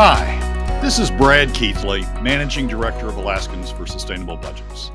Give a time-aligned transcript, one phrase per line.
[0.00, 4.92] Hi, this is Brad Keithley, Managing Director of Alaskans for Sustainable Budgets.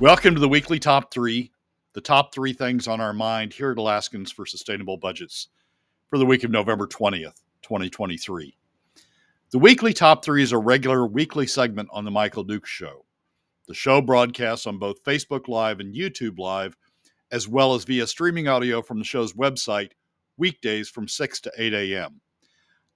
[0.00, 1.52] Welcome to the weekly top three,
[1.92, 5.46] the top three things on our mind here at Alaskans for Sustainable Budgets
[6.10, 8.56] for the week of November 20th, 2023.
[9.52, 13.04] The weekly top three is a regular weekly segment on The Michael Dukes Show.
[13.68, 16.76] The show broadcasts on both Facebook Live and YouTube Live,
[17.30, 19.92] as well as via streaming audio from the show's website,
[20.36, 22.20] weekdays from 6 to 8 a.m.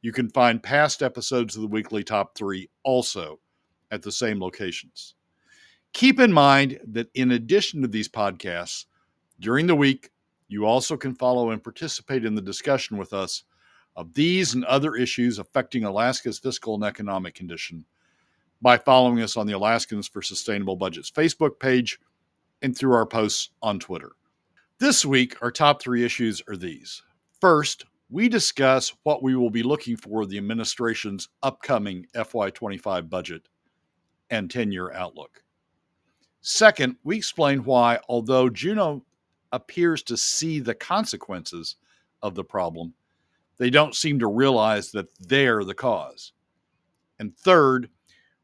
[0.00, 3.40] You can find past episodes of the weekly top three also
[3.90, 5.14] at the same locations.
[5.92, 8.86] Keep in mind that in addition to these podcasts,
[9.40, 10.10] during the week,
[10.48, 13.44] you also can follow and participate in the discussion with us
[13.96, 17.84] of these and other issues affecting Alaska's fiscal and economic condition
[18.62, 21.98] by following us on the Alaskans for Sustainable Budgets Facebook page
[22.62, 24.12] and through our posts on Twitter.
[24.78, 27.02] This week, our top three issues are these.
[27.40, 33.48] First, we discuss what we will be looking for the administration's upcoming FY25 budget
[34.30, 35.42] and 10 year outlook.
[36.40, 39.04] Second, we explain why, although Juneau
[39.52, 41.76] appears to see the consequences
[42.22, 42.94] of the problem,
[43.58, 46.32] they don't seem to realize that they're the cause.
[47.18, 47.90] And third,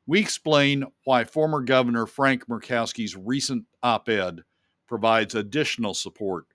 [0.07, 4.43] we explain why former Governor Frank Murkowski's recent op ed
[4.87, 6.47] provides additional support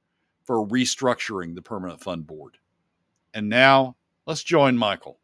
[0.44, 2.58] for restructuring the Permanent Fund Board.
[3.34, 5.20] And now let's join Michael.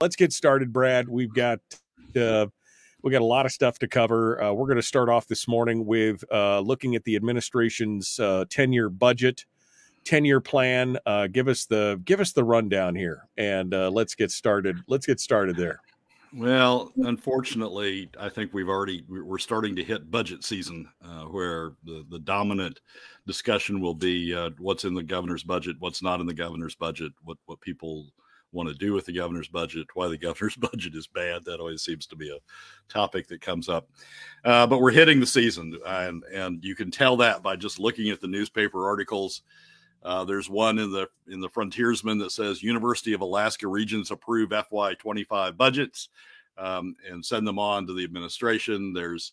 [0.00, 1.08] Let's get started, Brad.
[1.08, 1.60] We've got
[2.16, 2.46] uh,
[3.02, 4.42] we got a lot of stuff to cover.
[4.42, 8.44] Uh, we're going to start off this morning with uh, looking at the administration's uh,
[8.48, 9.44] ten-year budget,
[10.04, 10.98] ten-year plan.
[11.06, 14.78] Uh, give us the give us the rundown here, and uh, let's get started.
[14.86, 15.80] Let's get started there.
[16.32, 22.06] Well, unfortunately, I think we've already we're starting to hit budget season, uh, where the
[22.08, 22.80] the dominant
[23.26, 27.12] discussion will be uh, what's in the governor's budget, what's not in the governor's budget,
[27.24, 28.06] what what people
[28.52, 31.44] want to do with the governor's budget, why the governor's budget is bad.
[31.44, 32.38] That always seems to be a
[32.88, 33.88] topic that comes up.
[34.44, 38.08] Uh, but we're hitting the season, and and you can tell that by just looking
[38.10, 39.42] at the newspaper articles.
[40.02, 44.50] Uh, there's one in the in the Frontiersman that says University of Alaska Regents approve
[44.50, 46.08] FY25 budgets
[46.56, 48.92] um, and send them on to the administration.
[48.92, 49.32] There's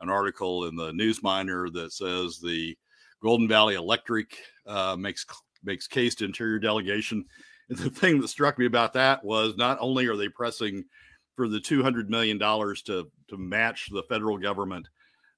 [0.00, 2.76] an article in the Newsminer that says the
[3.22, 5.24] Golden Valley Electric uh, makes
[5.62, 7.24] makes case to Interior Delegation.
[7.68, 10.84] And the thing that struck me about that was not only are they pressing
[11.36, 14.88] for the 200 million dollars to to match the federal government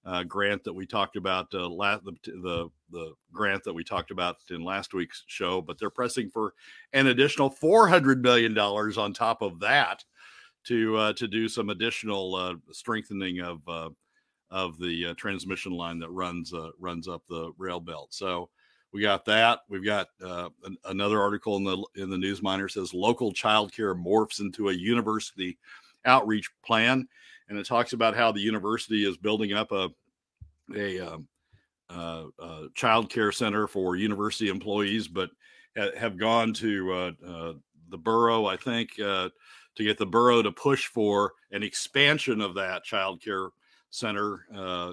[0.04, 4.36] uh, grant that we talked about uh, the, the, the grant that we talked about
[4.50, 6.54] in last week's show, but they're pressing for
[6.92, 10.02] an additional four hundred million dollars on top of that
[10.64, 13.90] to uh, to do some additional uh, strengthening of uh,
[14.50, 18.08] of the uh, transmission line that runs runs up the rail belt.
[18.12, 18.48] So
[18.92, 19.60] we got that.
[19.68, 24.70] We've got an, another article in the in the Newsminer says local childcare morphs into
[24.70, 25.58] a university
[26.04, 27.06] outreach plan
[27.50, 29.90] and it talks about how the university is building up a
[30.74, 31.26] a, um,
[31.90, 32.24] uh,
[32.74, 35.30] child care center for university employees, but
[35.76, 37.52] ha- have gone to uh, uh
[37.88, 39.30] the borough, I think, uh,
[39.74, 43.48] to get the borough to push for an expansion of that child care
[43.92, 44.92] center uh,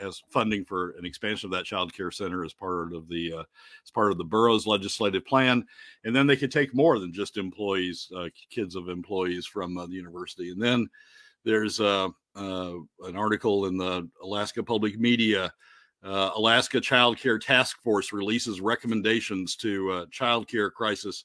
[0.00, 3.90] as funding for an expansion of that child care center as part of the as
[3.92, 5.64] part of the borough's legislative plan,
[6.02, 8.10] and then they could take more than just employees,
[8.50, 10.88] kids of employees from the university, and then
[11.44, 15.52] there's uh, an article in the Alaska Public Media.
[16.04, 21.24] Uh, Alaska Child Care Task Force releases recommendations to uh, child care crisis.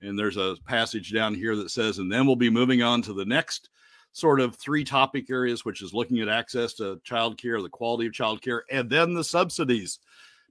[0.00, 3.12] And there's a passage down here that says, and then we'll be moving on to
[3.12, 3.70] the next
[4.12, 8.06] sort of three topic areas, which is looking at access to child care, the quality
[8.06, 9.98] of child care, and then the subsidies.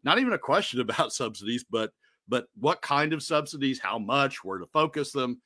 [0.04, 1.92] Not even a question about subsidies, but
[2.28, 5.40] but what kind of subsidies, how much, where to focus them,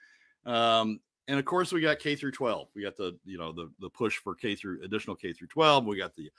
[0.45, 2.69] um, and of course we got K through 12.
[2.75, 5.85] We got the you know the the push for K through additional K through 12.
[5.85, 6.29] We got the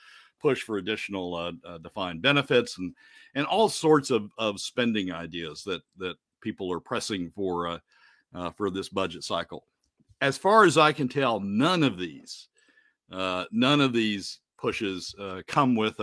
[0.42, 2.94] push for additional uh, uh, defined benefits and
[3.34, 7.78] and all sorts of of spending ideas that that people are pressing for uh,
[8.34, 9.64] uh for this budget cycle.
[10.20, 12.48] As far as I can tell, none of these
[13.12, 15.98] uh, none of these pushes uh, come with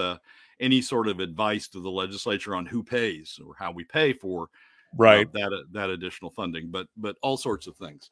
[0.59, 4.49] any sort of advice to the legislature on who pays or how we pay for
[4.95, 8.11] right that that additional funding, but but all sorts of things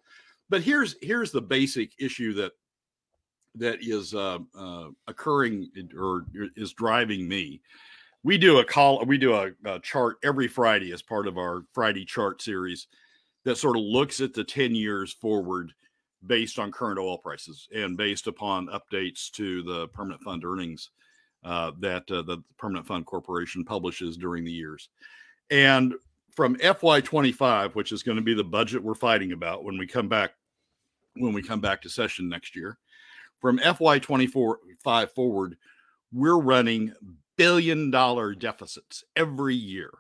[0.50, 2.52] but here's here's the basic issue that
[3.56, 6.26] that is uh, uh, occurring or
[6.56, 7.62] is driving me.
[8.24, 11.64] We do a call, we do a, a, chart every Friday as part of our
[11.74, 12.88] Friday chart series
[13.46, 15.72] that sort of looks at the 10 years forward
[16.26, 20.90] based on current oil prices and based upon updates to the permanent fund earnings
[21.46, 24.90] uh, that uh, the Permanent Fund Corporation publishes during the years.
[25.52, 25.94] And
[26.36, 30.08] from FY25, which is going to be the budget we're fighting about when we come
[30.08, 30.32] back
[31.18, 32.78] when we come back to session next year,
[33.40, 35.56] from FY24 five forward,
[36.12, 36.94] we're running
[37.38, 39.92] billion dollar deficits every year.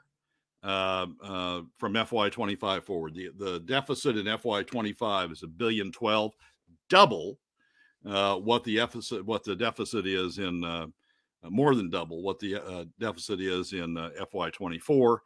[0.61, 6.33] Uh, uh, from FY25 forward, the, the deficit in FY25 is a billion twelve,
[6.89, 7.37] double
[8.05, 10.87] uh, what the deficit what the deficit is in uh,
[11.43, 15.17] more than double what the uh, deficit is in uh, FY24.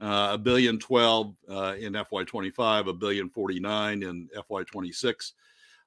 [0.00, 5.32] A billion billion twelve in FY25, a billion forty nine in FY26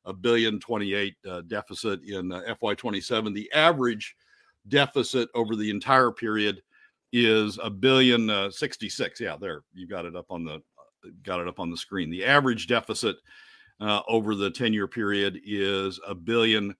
[0.07, 3.33] a billion 28 uh, deficit in uh, FY27.
[3.33, 4.15] The average
[4.69, 6.61] deficit over the entire period
[7.13, 9.19] is a billion uh, 66.
[9.19, 10.61] Yeah, there you got it up on the
[11.23, 12.09] got it up on the screen.
[12.09, 13.17] The average deficit
[13.79, 16.73] uh, over the 10 year period is a billion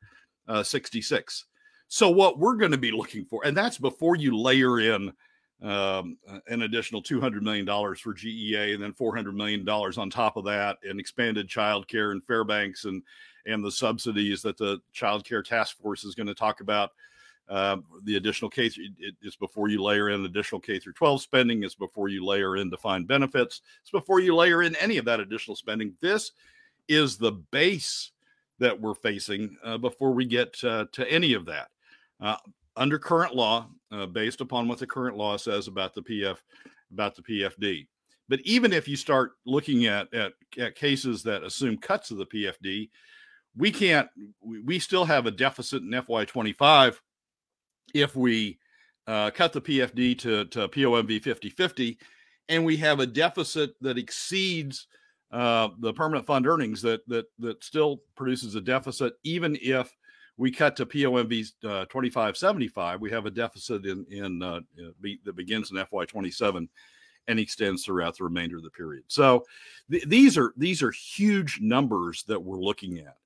[0.47, 1.45] uh, 66.
[1.89, 5.13] So what we're going to be looking for, and that's before you layer in
[5.61, 6.17] um,
[6.47, 10.99] an additional $200 million for GVEA and then $400 million on top of that and
[10.99, 13.01] expanded childcare in Fairbanks and,
[13.45, 16.91] and the subsidies that the child care task force is going to talk about.
[17.49, 18.69] Uh, the additional K
[19.21, 21.63] it's before you layer in additional K through 12 spending.
[21.63, 23.61] It's before you layer in defined benefits.
[23.81, 25.93] It's before you layer in any of that additional spending.
[26.01, 26.33] This
[26.89, 28.11] is the base
[28.59, 31.69] that we're facing uh, before we get uh, to any of that.
[32.77, 36.37] Under current law, uh, based upon what the current law says about the PF
[36.91, 37.87] about the PFD.
[38.29, 42.25] But even if you start looking at, at, at cases that assume cuts of the
[42.25, 42.89] PFD,
[43.55, 44.07] we can't.
[44.43, 46.97] We still have a deficit in FY25
[47.93, 48.59] if we
[49.07, 51.97] uh, cut the PFD to, to POMV 50-50,
[52.49, 54.87] and we have a deficit that exceeds
[55.31, 59.93] uh, the permanent fund earnings that that that still produces a deficit, even if
[60.37, 63.01] we cut to POMV uh, 2575.
[63.01, 64.61] We have a deficit in, in uh,
[65.01, 66.67] be, that begins in FY27
[67.27, 69.03] and extends throughout the remainder of the period.
[69.07, 69.45] So
[69.91, 73.17] th- these are these are huge numbers that we're looking at.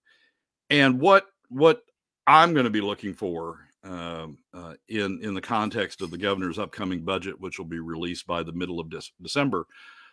[0.70, 1.84] And what what
[2.26, 6.60] I'm going to be looking for um, uh, in in the context of the governor's
[6.60, 9.68] upcoming budget, which will be released by the middle of De- December,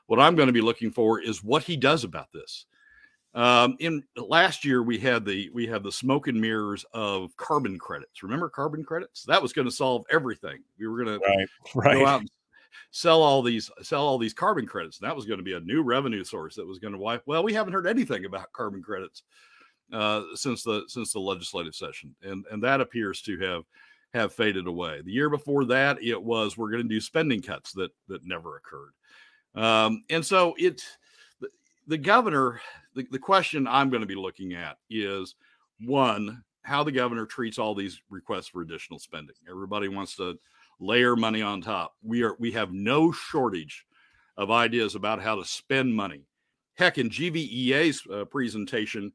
[0.07, 2.67] what I'm going to be looking for is what he does about this.
[3.35, 7.79] Um, in last year, we had the we had the smoke and mirrors of carbon
[7.79, 8.23] credits.
[8.23, 9.25] Remember carbon credits?
[9.25, 10.59] That was going to solve everything.
[10.79, 11.99] We were going right, to right.
[11.99, 12.31] go out and
[12.91, 14.99] sell all these sell all these carbon credits.
[14.99, 17.23] And that was going to be a new revenue source that was going to wipe.
[17.27, 19.23] Well, we haven't heard anything about carbon credits
[19.93, 23.65] uh, since the since the legislative session, and and that appears to have
[24.15, 25.03] have faded away.
[25.05, 28.57] The year before that, it was we're going to do spending cuts that that never
[28.57, 28.93] occurred.
[29.55, 30.83] Um, and so it
[31.89, 32.61] the governor,
[32.95, 35.35] the, the question I'm going to be looking at is
[35.81, 39.35] one, how the governor treats all these requests for additional spending.
[39.49, 40.39] Everybody wants to
[40.79, 41.95] layer money on top.
[42.03, 43.87] We are we have no shortage
[44.37, 46.27] of ideas about how to spend money.
[46.77, 49.13] Heck, in GVEA's uh, presentation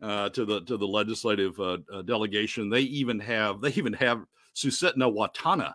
[0.00, 4.24] uh, to the to the legislative uh, uh delegation, they even have they even have
[4.54, 5.74] Susitna Watana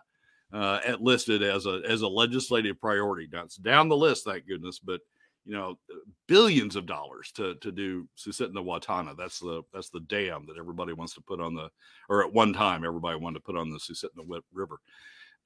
[0.52, 3.28] uh, listed as a as a legislative priority.
[3.30, 5.00] Now it's down the list, thank goodness, but
[5.48, 5.78] you know
[6.26, 9.16] billions of dollars to to do Susitna Watana.
[9.16, 11.70] That's the that's the dam that everybody wants to put on the
[12.10, 14.78] or at one time everybody wanted to put on the Susitna River.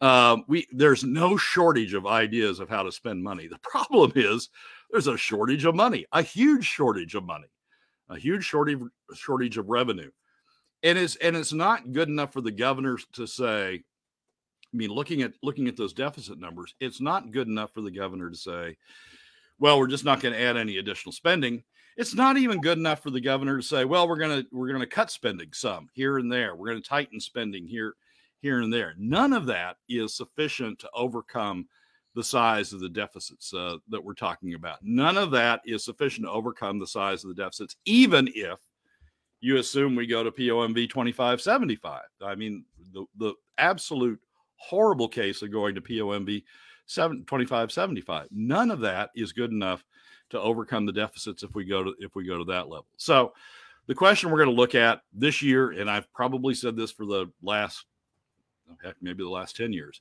[0.00, 3.48] Um, we there's no shortage of ideas of how to spend money.
[3.50, 4.48] The problem is
[4.90, 7.48] there's a shortage of money, a huge shortage of money,
[8.10, 8.80] a huge shortage
[9.14, 10.10] shortage of revenue,
[10.82, 13.84] and it's and it's not good enough for the governors to say.
[14.74, 17.90] I mean, looking at looking at those deficit numbers, it's not good enough for the
[17.90, 18.76] governor to say,
[19.62, 21.62] well, we're just not going to add any additional spending.
[21.96, 24.66] It's not even good enough for the governor to say, well, we're going to we're
[24.66, 26.56] going to cut spending some here and there.
[26.56, 27.94] We're going to tighten spending here
[28.40, 28.94] here and there.
[28.98, 31.68] None of that is sufficient to overcome
[32.16, 34.78] the size of the deficits uh, that we're talking about.
[34.82, 38.58] None of that is sufficient to overcome the size of the deficits, even if
[39.40, 42.02] you assume we go to POMV 2575.
[42.20, 44.18] I mean, the, the absolute
[44.56, 46.42] horrible case of going to POMV
[46.86, 49.84] 7, 25 75 none of that is good enough
[50.30, 52.86] to overcome the deficits if we go to if we go to that level.
[52.96, 53.32] So
[53.86, 57.06] the question we're going to look at this year and i've probably said this for
[57.06, 57.86] the last
[58.82, 60.00] heck maybe the last 10 years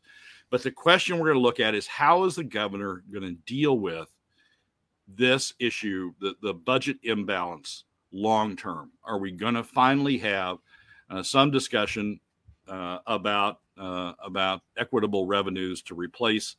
[0.49, 3.41] but the question we're going to look at is how is the governor going to
[3.45, 4.07] deal with
[5.07, 10.57] this issue the, the budget imbalance long term are we going to finally have
[11.09, 12.19] uh, some discussion
[12.67, 16.55] uh, about uh, about equitable revenues to replace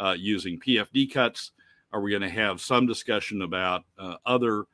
[0.00, 1.52] uh, using PFD cuts?
[1.92, 4.64] Are we going to have some discussion about uh, other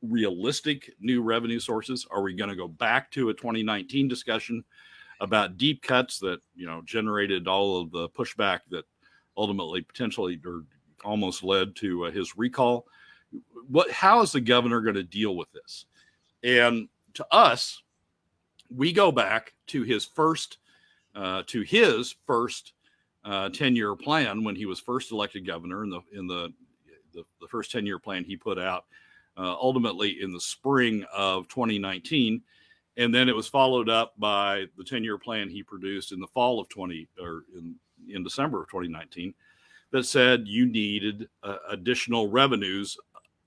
[0.00, 2.06] realistic new revenue sources?
[2.10, 4.64] Are we going to go back to a 2019 discussion
[5.20, 8.84] about deep cuts that you know generated all of the pushback that
[9.36, 10.62] ultimately potentially or
[11.04, 12.86] almost led to uh, his recall?
[13.68, 13.90] What?
[13.90, 15.86] How is the governor going to deal with this?
[16.44, 17.82] And to us,
[18.70, 20.58] we go back to his first
[21.14, 22.72] uh, to his first
[23.24, 26.52] uh, 10 year plan when he was first elected governor in the in the
[27.14, 28.84] the, the first 10 year plan he put out
[29.36, 32.42] uh, ultimately in the spring of 2019
[32.96, 36.26] and then it was followed up by the 10 year plan he produced in the
[36.28, 37.74] fall of 20 or in
[38.08, 39.34] in December of 2019
[39.90, 42.96] that said you needed uh, additional revenues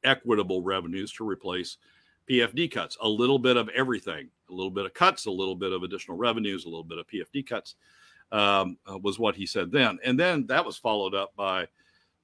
[0.03, 1.77] equitable revenues to replace
[2.31, 5.73] PFD cuts a little bit of everything a little bit of cuts a little bit
[5.73, 7.75] of additional revenues a little bit of PFD cuts
[8.31, 9.99] um, uh, was what he said then.
[10.03, 11.67] And then that was followed up by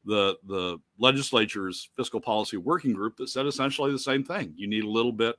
[0.06, 4.54] the the legislature's fiscal policy working group that said essentially the same thing.
[4.56, 5.36] You need a little bit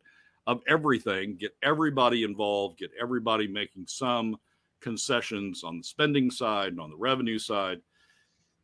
[0.46, 4.36] of everything, get everybody involved, get everybody making some
[4.80, 7.80] concessions on the spending side and on the revenue side,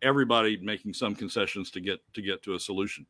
[0.02, 3.06] everybody making some concessions to get to get to a solution.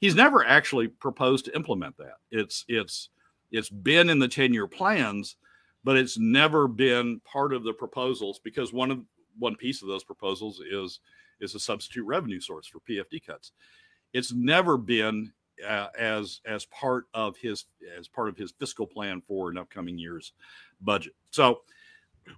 [0.00, 2.18] He's never actually proposed to implement that.
[2.30, 3.10] It's it's
[3.50, 5.36] it's been in the 10-year plans,
[5.84, 9.00] but it's never been part of the proposals because one of
[9.38, 11.00] one piece of those proposals is
[11.40, 13.52] is a substitute revenue source for PFD cuts.
[14.12, 15.32] It's never been
[15.66, 17.66] uh, as as part of his
[17.98, 20.32] as part of his fiscal plan for an upcoming year's
[20.80, 21.14] budget.
[21.30, 21.60] So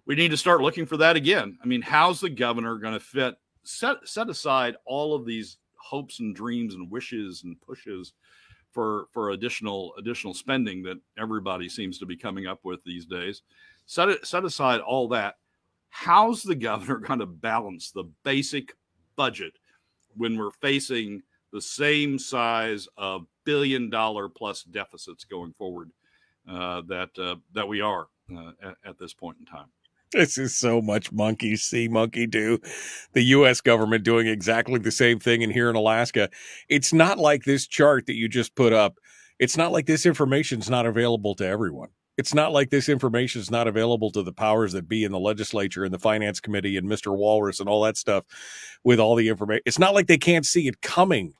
[0.06, 1.58] we need to start looking for that again.
[1.62, 6.20] I mean, how's the governor going to fit set set aside all of these hopes
[6.20, 8.12] and dreams and wishes and pushes
[8.70, 13.42] for for additional additional spending that everybody seems to be coming up with these days.
[13.86, 15.36] Set it set aside all that.
[15.88, 18.74] How's the governor going to balance the basic
[19.16, 19.54] budget
[20.16, 21.22] when we're facing
[21.52, 25.90] the same size of billion dollar plus deficits going forward
[26.48, 28.06] uh, that uh, that we are
[28.36, 29.68] uh, at, at this point in time?
[30.12, 32.58] This is so much monkey see, monkey do.
[33.12, 33.60] The U.S.
[33.60, 36.28] government doing exactly the same thing in here in Alaska.
[36.68, 38.98] It's not like this chart that you just put up.
[39.38, 41.90] It's not like this information is not available to everyone.
[42.18, 45.18] It's not like this information is not available to the powers that be in the
[45.18, 47.16] legislature and the finance committee and Mr.
[47.16, 48.24] Walrus and all that stuff
[48.82, 49.62] with all the information.
[49.64, 51.34] It's not like they can't see it coming.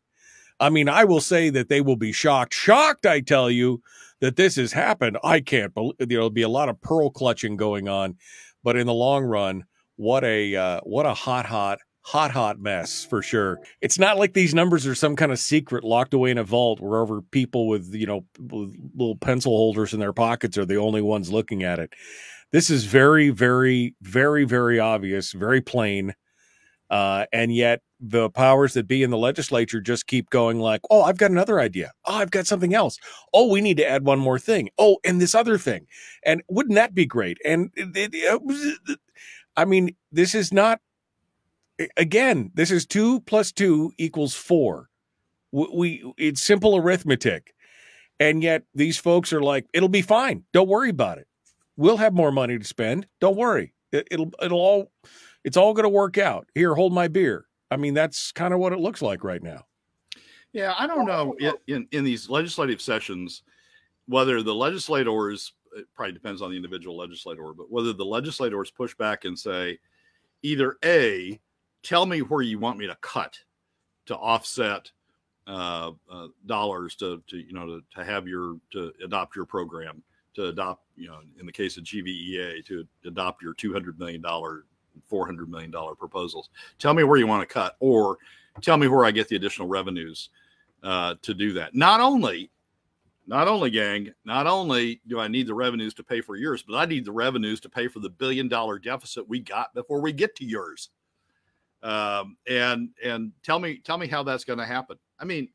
[0.61, 2.55] I mean, I will say that they will be shocked.
[2.55, 3.83] Shocked, I tell you,
[4.21, 5.19] that this has happened.
[5.25, 8.17] I can't believe there'll be a lot of pearl clutching going on
[8.63, 9.65] but in the long run,
[9.97, 13.59] what a uh, what a hot, hot, hot, hot mess for sure.
[13.81, 16.81] It's not like these numbers are some kind of secret locked away in a vault
[16.81, 21.31] wherever people with you know little pencil holders in their pockets are the only ones
[21.31, 21.93] looking at it.
[22.53, 26.15] This is very, very, very, very obvious, very plain.
[26.91, 31.03] Uh, and yet the powers that be in the legislature just keep going like, oh,
[31.03, 31.93] I've got another idea.
[32.07, 32.99] Oh, I've got something else.
[33.35, 34.71] Oh, we need to add one more thing.
[34.79, 35.87] Oh, and this other thing.
[36.25, 37.39] And wouldn't that be great?
[37.45, 38.33] And it, it,
[38.89, 38.95] uh,
[39.57, 40.81] I mean, this is not,
[41.97, 44.89] again, this is two plus two equals four.
[45.53, 47.55] We, we it's simple arithmetic.
[48.19, 50.45] And yet these folks are like, it'll be fine.
[50.53, 51.27] Don't worry about it.
[51.77, 53.07] We'll have more money to spend.
[53.21, 53.75] Don't worry.
[53.93, 54.93] It, it'll, it'll all,
[55.45, 56.47] it's all going to work out.
[56.55, 57.47] Here, hold my beer.
[57.71, 59.67] I mean, that's kind of what it looks like right now.
[60.53, 61.37] Yeah, I don't know
[61.69, 63.43] in in these legislative sessions
[64.07, 68.95] whether the legislators it probably depends on the individual legislator, but whether the legislators push
[68.97, 69.79] back and say
[70.43, 71.41] either a
[71.83, 73.39] tell me where you want me to cut
[74.07, 74.91] to offset
[75.47, 80.03] uh, uh, dollars to to you know to, to have your to adopt your program
[80.35, 84.21] to adopt you know in the case of GVEA to adopt your two hundred million
[84.21, 84.65] dollar
[85.11, 86.51] $400 million proposals.
[86.79, 88.19] Tell me where you want to cut, or
[88.61, 90.31] tell me where I get the additional revenues
[90.83, 91.75] uh, to do that.
[91.75, 92.51] Not only,
[93.27, 96.77] not only, gang, not only do I need the revenues to pay for yours, but
[96.77, 100.13] I need the revenues to pay for the billion dollar deficit we got before we
[100.13, 100.91] get to yours.
[101.83, 104.99] Um, and and tell me tell me how that's going to happen.
[105.19, 105.49] I mean,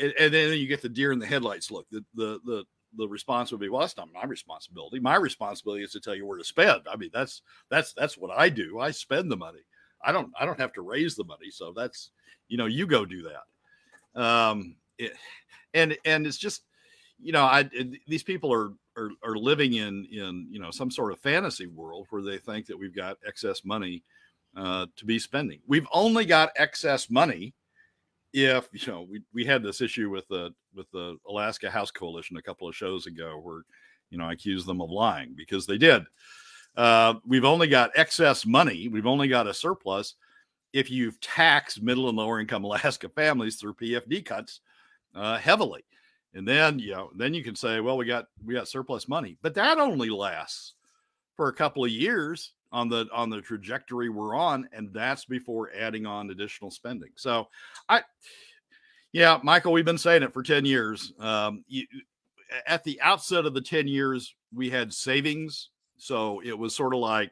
[0.00, 1.86] and, and then you get the deer in the headlights look.
[1.90, 2.64] The the the
[2.96, 5.00] the response would be, well, that's not my responsibility.
[5.00, 6.82] My responsibility is to tell you where to spend.
[6.90, 8.80] I mean, that's that's that's what I do.
[8.80, 9.60] I spend the money.
[10.04, 11.50] I don't I don't have to raise the money.
[11.50, 12.10] So that's
[12.48, 14.20] you know, you go do that.
[14.22, 15.12] Um, it,
[15.72, 16.62] and and it's just
[17.20, 17.68] you know, I
[18.06, 22.06] these people are, are are living in in you know some sort of fantasy world
[22.10, 24.02] where they think that we've got excess money
[24.56, 25.60] uh, to be spending.
[25.66, 27.54] We've only got excess money
[28.34, 32.36] if you know we, we had this issue with the with the Alaska House Coalition
[32.36, 33.62] a couple of shows ago where
[34.10, 36.04] You know, I accused them of lying because they did.
[36.76, 38.88] Uh, we've only got excess money.
[38.88, 40.16] We've only got a surplus
[40.72, 44.60] if you've taxed middle and lower income Alaska families through PFD cuts
[45.14, 45.84] uh, heavily.
[46.34, 49.38] And then, you know, then you can say, well, we got we got surplus money,
[49.42, 50.74] but that only lasts
[51.36, 55.70] for a couple of years on the on the trajectory we're on, and that's before
[55.78, 57.10] adding on additional spending.
[57.14, 57.46] So,
[57.88, 58.02] I,
[59.12, 61.12] yeah, Michael, we've been saying it for ten years.
[61.20, 61.86] Um, you,
[62.66, 67.00] at the outset of the ten years, we had savings, so it was sort of
[67.00, 67.30] like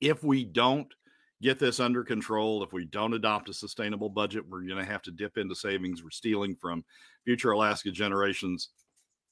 [0.00, 0.94] if we don't
[1.42, 2.62] get this under control.
[2.62, 6.04] If we don't adopt a sustainable budget, we're going to have to dip into savings.
[6.04, 6.84] We're stealing from
[7.24, 8.70] future Alaska generations.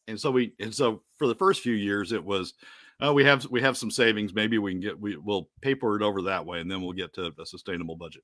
[0.08, 2.54] And so we and so for the first few years it was
[3.02, 4.34] uh, we have we have some savings.
[4.34, 7.12] Maybe we can get we will paper it over that way, and then we'll get
[7.14, 8.22] to a sustainable budget.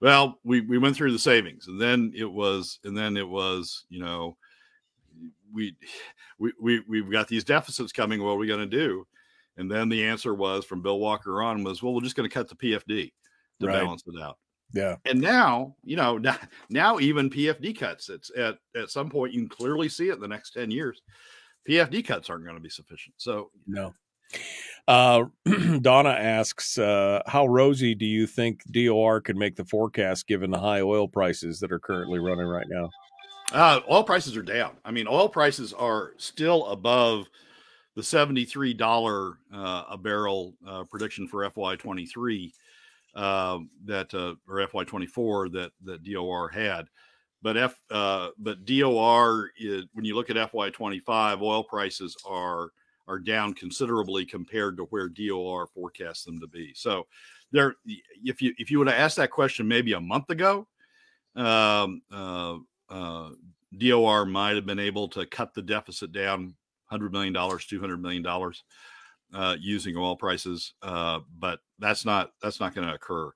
[0.00, 3.84] Well, we we went through the savings, and then it was and then it was
[3.88, 4.36] you know
[5.52, 5.76] we
[6.38, 8.22] we, we we've got these deficits coming.
[8.22, 9.06] What are we going to do?
[9.56, 12.32] And then the answer was from Bill Walker on was, well, we're just going to
[12.32, 13.12] cut the PFD
[13.60, 13.74] to right.
[13.74, 14.38] balance it out.
[14.72, 14.96] Yeah.
[15.04, 16.38] And now, you know, now,
[16.70, 20.20] now even PFD cuts, it's at, at some point you can clearly see it in
[20.20, 21.02] the next 10 years.
[21.68, 23.14] PFD cuts aren't going to be sufficient.
[23.18, 23.94] So, no.
[24.88, 25.24] Uh,
[25.80, 30.58] Donna asks, uh, how rosy do you think DOR could make the forecast given the
[30.58, 32.90] high oil prices that are currently running right now?
[33.52, 34.76] Uh, oil prices are down.
[34.84, 37.28] I mean, oil prices are still above
[37.96, 42.52] the $73 uh, a barrel uh, prediction for FY23
[43.14, 46.86] uh, that uh, or FY24 that that DOR had.
[47.42, 52.70] But F uh, but DOR is, when you look at FY25, oil prices are
[53.08, 56.72] are down considerably compared to where DOR forecasts them to be.
[56.74, 57.06] So
[57.50, 57.74] there,
[58.24, 60.68] if you if you would have asked that question maybe a month ago,
[61.34, 62.56] um, uh,
[62.88, 63.30] uh,
[63.76, 66.54] DOR might have been able to cut the deficit down
[66.86, 68.64] hundred million dollars, two hundred million dollars,
[69.32, 70.74] uh, using oil prices.
[70.82, 73.30] Uh, but that's not that's not going to occur.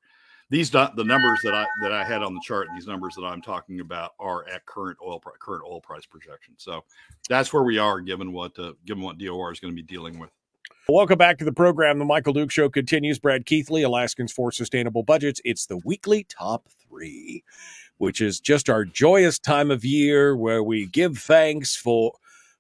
[0.51, 2.69] These the numbers that I that I had on the chart.
[2.75, 6.63] These numbers that I'm talking about are at current oil current oil price projections.
[6.63, 6.85] So
[7.29, 10.19] that's where we are, given what uh, given what DOR is going to be dealing
[10.19, 10.31] with.
[10.87, 11.99] Welcome back to the program.
[11.99, 13.19] The Michael Duke Show continues.
[13.19, 15.41] Brad Keithley, Alaskans for Sustainable Budgets.
[15.43, 17.43] It's the weekly top three,
[17.97, 22.13] which is just our joyous time of year where we give thanks for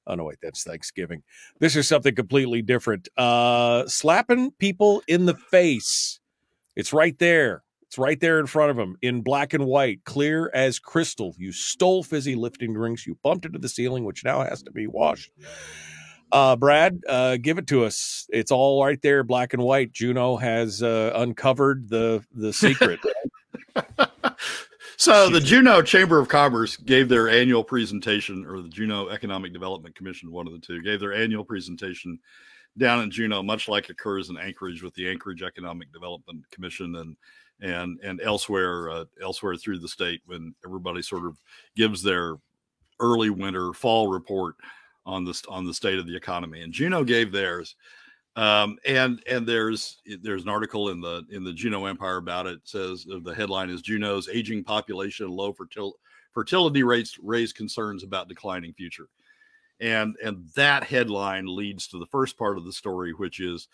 [0.07, 1.23] Oh no, wait, that's Thanksgiving.
[1.61, 3.09] This is something completely different.
[3.16, 6.20] Uh, slapping people in the face.
[6.77, 7.62] It's right there.
[7.94, 11.33] It's right there in front of him in black and white, clear as crystal.
[11.38, 13.07] You stole fizzy lifting drinks.
[13.07, 15.30] You bumped into the ceiling, which now has to be washed.
[16.33, 18.26] Uh, Brad, uh, give it to us.
[18.33, 19.92] It's all right there, black and white.
[19.92, 22.98] Juneau has uh, uncovered the the secret.
[24.96, 29.94] So the Juneau Chamber of Commerce gave their annual presentation, or the Juneau Economic Development
[29.94, 32.18] Commission, one of the two, gave their annual presentation
[32.78, 37.16] down in Juneau, much like occurs in Anchorage with the Anchorage Economic Development Commission and
[37.64, 41.38] and and elsewhere uh, elsewhere through the state when everybody sort of
[41.74, 42.37] gives their
[43.00, 44.57] early winter fall report
[45.07, 46.61] on this on the state of the economy.
[46.61, 47.74] And Juneau gave theirs.
[48.37, 52.55] Um, and and there's there's an article in the in the Juneau Empire about it.
[52.55, 55.92] it says uh, the headline is Juneau's aging population low fertil-
[56.33, 59.07] fertility rates raise concerns about declining future,
[59.79, 63.68] and and that headline leads to the first part of the story, which is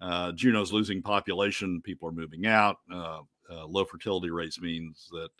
[0.00, 1.80] uh, Juneau's losing population.
[1.82, 2.76] People are moving out.
[2.92, 5.30] Uh, uh, low fertility rates means that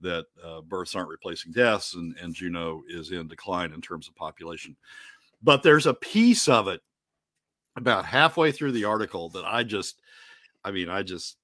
[0.00, 4.16] that uh, births aren't replacing deaths, and and Juneau is in decline in terms of
[4.16, 4.76] population.
[5.42, 6.80] But there's a piece of it
[7.76, 10.00] about halfway through the article that I just,
[10.64, 11.36] I mean, I just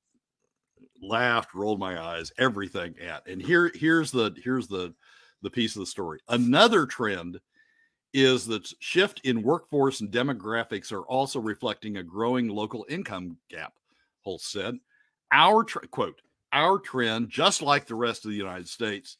[1.02, 3.26] laughed, rolled my eyes, everything at.
[3.26, 4.94] And here, here's the here's the
[5.42, 6.20] the piece of the story.
[6.28, 7.40] Another trend
[8.12, 13.74] is that shift in workforce and demographics are also reflecting a growing local income gap.
[14.22, 14.78] Holst said,
[15.32, 16.20] "Our tr- quote,
[16.52, 19.18] our trend, just like the rest of the United States,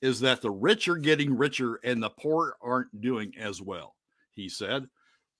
[0.00, 3.96] is that the rich are getting richer and the poor aren't doing as well."
[4.32, 4.88] He said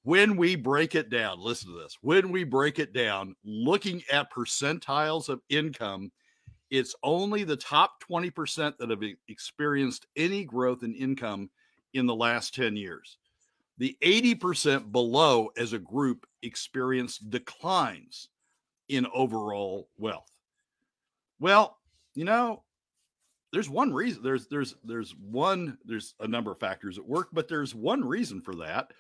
[0.05, 1.97] when we break it down, listen to this.
[2.03, 6.13] When we break it down, looking at percentiles of income,
[6.71, 11.49] it's only the top 20% that have experienced any growth in income
[11.95, 13.17] in the last 10 years.
[13.79, 18.29] The 80% below as a group experienced declines
[18.89, 20.31] in overall wealth.
[21.41, 21.77] Well,
[22.15, 22.63] you know,
[23.53, 27.49] there's one reason there's there's there's one there's a number of factors at work, but
[27.49, 28.91] there's one reason for that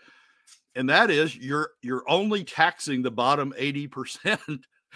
[0.75, 4.39] and that is you're you're only taxing the bottom 80%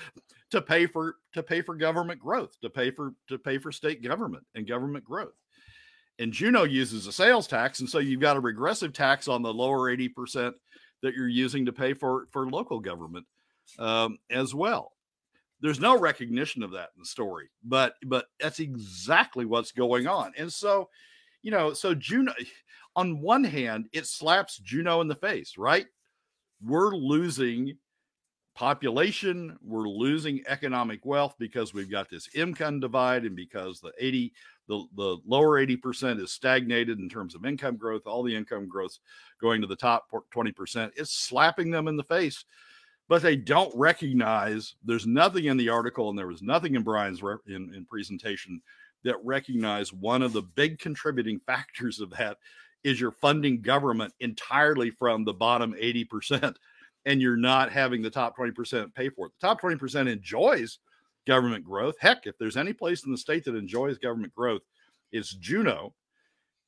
[0.50, 4.02] to pay for to pay for government growth to pay for to pay for state
[4.02, 5.34] government and government growth
[6.18, 9.52] and juneau uses a sales tax and so you've got a regressive tax on the
[9.52, 10.52] lower 80%
[11.02, 13.26] that you're using to pay for for local government
[13.78, 14.92] um, as well.
[15.60, 20.32] There's no recognition of that in the story, but but that's exactly what's going on.
[20.36, 20.88] And so,
[21.42, 22.32] you know, so Juneau,
[22.96, 25.86] on one hand, it slaps Juneau in the face, right?
[26.64, 27.76] We're losing
[28.54, 34.32] population, we're losing economic wealth because we've got this income divide, and because the 80
[34.68, 38.98] the, the lower 80% is stagnated in terms of income growth, all the income growth
[39.40, 40.90] going to the top 20%.
[40.96, 42.44] It's slapping them in the face
[43.08, 47.22] but they don't recognize there's nothing in the article and there was nothing in brian's
[47.22, 48.60] re- in, in presentation
[49.04, 52.38] that recognize one of the big contributing factors of that
[52.84, 56.54] is you're funding government entirely from the bottom 80%
[57.06, 59.32] and you're not having the top 20% pay for it.
[59.40, 60.78] The top 20% enjoys
[61.26, 61.96] government growth.
[61.98, 64.62] Heck if there's any place in the state that enjoys government growth
[65.12, 65.94] it's juneau.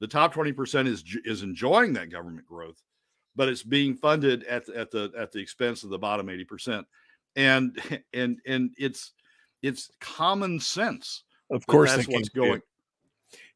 [0.00, 2.80] The top 20% is is enjoying that government growth
[3.36, 6.84] but it's being funded at the, at the at the expense of the bottom 80%
[7.36, 7.80] and
[8.12, 9.12] and and it's
[9.62, 12.62] it's common sense of course that's what's going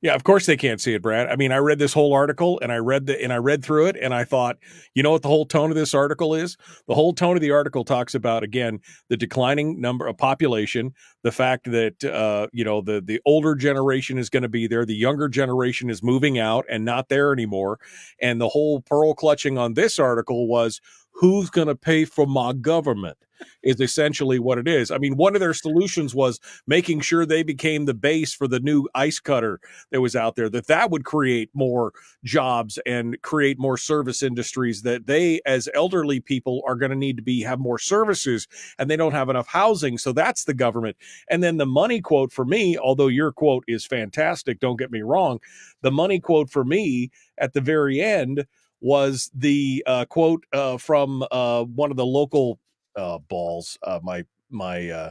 [0.05, 1.29] yeah, of course they can't see it, Brad.
[1.29, 3.87] I mean, I read this whole article and I read the and I read through
[3.87, 4.59] it and I thought,
[4.95, 6.59] you know what the whole tone of this article is?
[6.89, 11.33] The whole tone of the article talks about again the declining number of population, the
[11.33, 14.95] fact that uh, you know the the older generation is going to be there, the
[14.95, 17.79] younger generation is moving out and not there anymore,
[18.21, 20.83] and the whole pearl clutching on this article was
[21.15, 23.17] who's going to pay for my government
[23.63, 24.91] is essentially what it is.
[24.91, 28.61] I mean, one of their solutions was making sure they became the base for the
[28.61, 31.93] new ice cutter that was out there, that that would create more
[32.25, 37.17] jobs and create more service industries that they, as elderly people, are going to need
[37.17, 38.47] to be have more services
[38.79, 39.99] and they don't have enough housing.
[39.99, 40.97] So that's the government.
[41.29, 45.03] And then the money quote for me, although your quote is fantastic, don't get me
[45.03, 45.41] wrong,
[45.83, 48.47] the money quote for me at the very end
[48.85, 52.61] was the uh, quote uh, from uh, one of the local
[52.97, 53.79] uh, balls.
[53.83, 55.11] Uh, my my uh,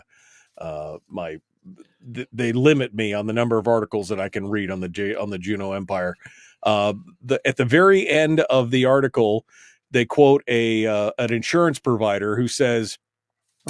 [0.60, 1.40] uh, my
[2.14, 4.90] th- they limit me on the number of articles that I can read on the
[4.90, 6.16] J- on the Juneau Empire.
[6.62, 9.44] Uh, the, at the very end of the article,
[9.90, 13.00] they quote a uh, an insurance provider who says,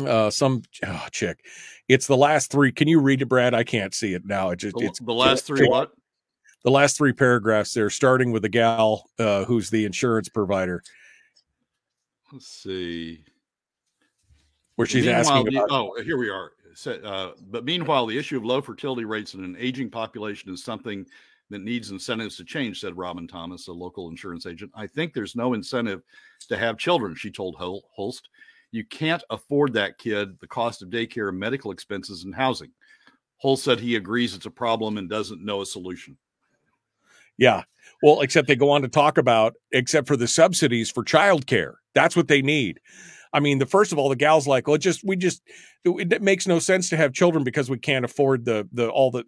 [0.05, 1.45] uh, "Some oh, chick."
[1.87, 2.73] It's the last three.
[2.73, 3.53] Can you read it, Brad?
[3.53, 4.49] I can't see it now.
[4.49, 5.65] It just the, it's the last three.
[5.65, 5.93] What?
[6.63, 7.73] The last three paragraphs.
[7.73, 10.81] There, starting with the gal uh, who's the insurance provider.
[12.31, 13.23] Let's see.
[14.75, 16.51] Where she's asking the, oh here we are.
[16.87, 21.05] Uh, but meanwhile the issue of low fertility rates in an aging population is something
[21.51, 24.71] that needs incentives to change said robin thomas a local insurance agent.
[24.73, 26.01] I think there's no incentive
[26.49, 28.29] to have children she told holst.
[28.71, 32.71] You can't afford that kid the cost of daycare medical expenses and housing.
[33.37, 36.17] Holst said he agrees it's a problem and doesn't know a solution
[37.37, 37.63] yeah
[38.01, 42.15] well except they go on to talk about except for the subsidies for childcare that's
[42.15, 42.79] what they need
[43.33, 45.41] I mean, the first of all, the gal's like, well, just we just
[45.83, 49.11] it, it makes no sense to have children because we can't afford the the all
[49.11, 49.25] the.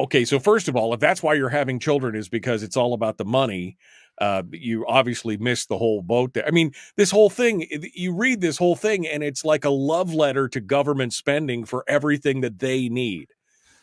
[0.00, 2.94] Okay, so first of all, if that's why you're having children is because it's all
[2.94, 3.76] about the money,
[4.20, 6.44] uh, you obviously missed the whole boat there.
[6.44, 10.12] I mean, this whole thing, you read this whole thing, and it's like a love
[10.12, 13.28] letter to government spending for everything that they need.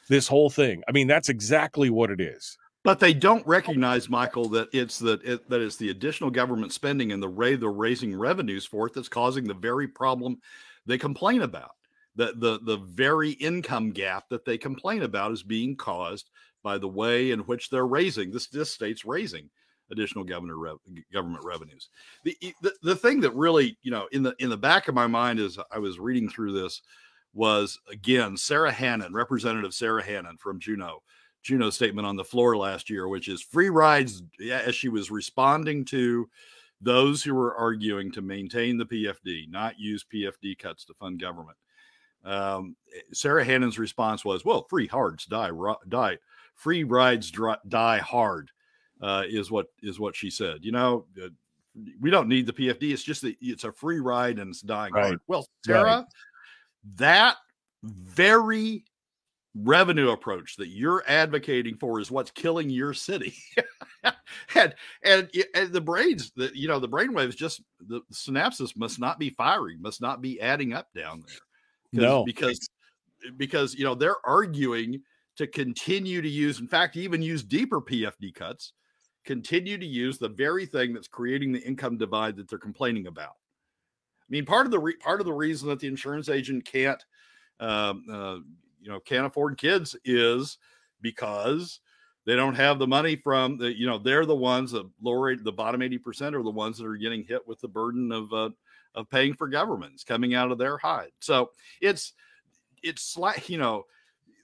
[0.10, 0.84] This whole thing.
[0.88, 2.58] I mean, that's exactly what it is.
[2.86, 7.12] But they don't recognize, Michael, that it's the it, that it's the additional government spending
[7.12, 10.38] and the way they're raising revenues for it that's causing the very problem
[10.86, 11.72] they complain about.
[12.16, 16.30] The the the very income gap that they complain about is being caused
[16.64, 19.50] by the way in which they're raising this this state's raising
[19.92, 20.78] additional governor rev,
[21.12, 21.90] government revenues.
[22.24, 25.08] The, the the thing that really you know in the in the back of my
[25.08, 26.84] mind as I was reading through this
[27.34, 31.02] was again Sara Hannan, Representative Sara Hannan from Juneau
[31.46, 35.86] Juneau statement on the floor last year, which is free rides, as she was responding
[35.86, 36.28] to
[36.82, 41.58] those who were arguing to maintain the PFD, not use PFD cuts to fund government.
[42.24, 42.76] Um,
[43.14, 45.52] Sara Hannan's response was, "Well, free hards die,
[45.88, 46.18] die,
[46.56, 47.32] free rides
[47.68, 48.50] die hard,"
[49.00, 50.66] uh, is what is what she said.
[50.66, 51.30] You know, uh,
[52.02, 52.92] we don't need the PFD.
[52.92, 55.06] It's just that it's a free ride and it's dying right.
[55.06, 55.20] hard.
[55.28, 56.06] Well, Sara, right.
[56.96, 57.38] that
[57.84, 58.84] very
[59.56, 63.34] revenue approach that you're advocating for is what's killing your city.
[64.54, 69.18] And, and and the brains the you know the brainwaves just the synapses must not
[69.18, 72.02] be firing must not be adding up down there.
[72.04, 72.24] No.
[72.24, 72.70] because
[73.36, 75.02] because you know they're arguing
[75.38, 78.74] to continue to use in fact even use deeper pfd cuts
[79.26, 83.34] continue to use the very thing that's creating the income divide that they're complaining about.
[84.22, 87.04] I mean part of the re- part of the reason that the insurance agent can't
[87.60, 88.38] um, uh,
[88.86, 90.60] you know can't afford kids is
[91.02, 91.82] because
[92.26, 95.52] They don't have the money from the, you know, they're the ones that lower the
[95.52, 98.50] bottom 80% are the ones that are getting hit with the burden of, uh,
[98.96, 101.12] of paying for governments coming out of their hide.
[101.20, 102.14] So it's,
[102.82, 103.84] it's like, you know,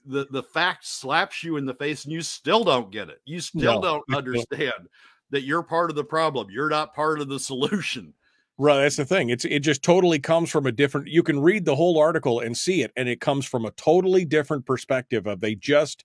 [0.06, 3.20] the, the fact slaps you in the face and you still don't get it.
[3.24, 3.82] You still no.
[3.82, 4.88] don't understand
[5.30, 6.48] that you're part of the problem.
[6.50, 8.14] You're not part of the solution.
[8.62, 9.28] Right, that's the thing.
[9.28, 11.08] It's it just totally comes from a different.
[11.08, 14.24] You can read the whole article and see it, and it comes from a totally
[14.24, 15.26] different perspective.
[15.26, 16.04] Of they just,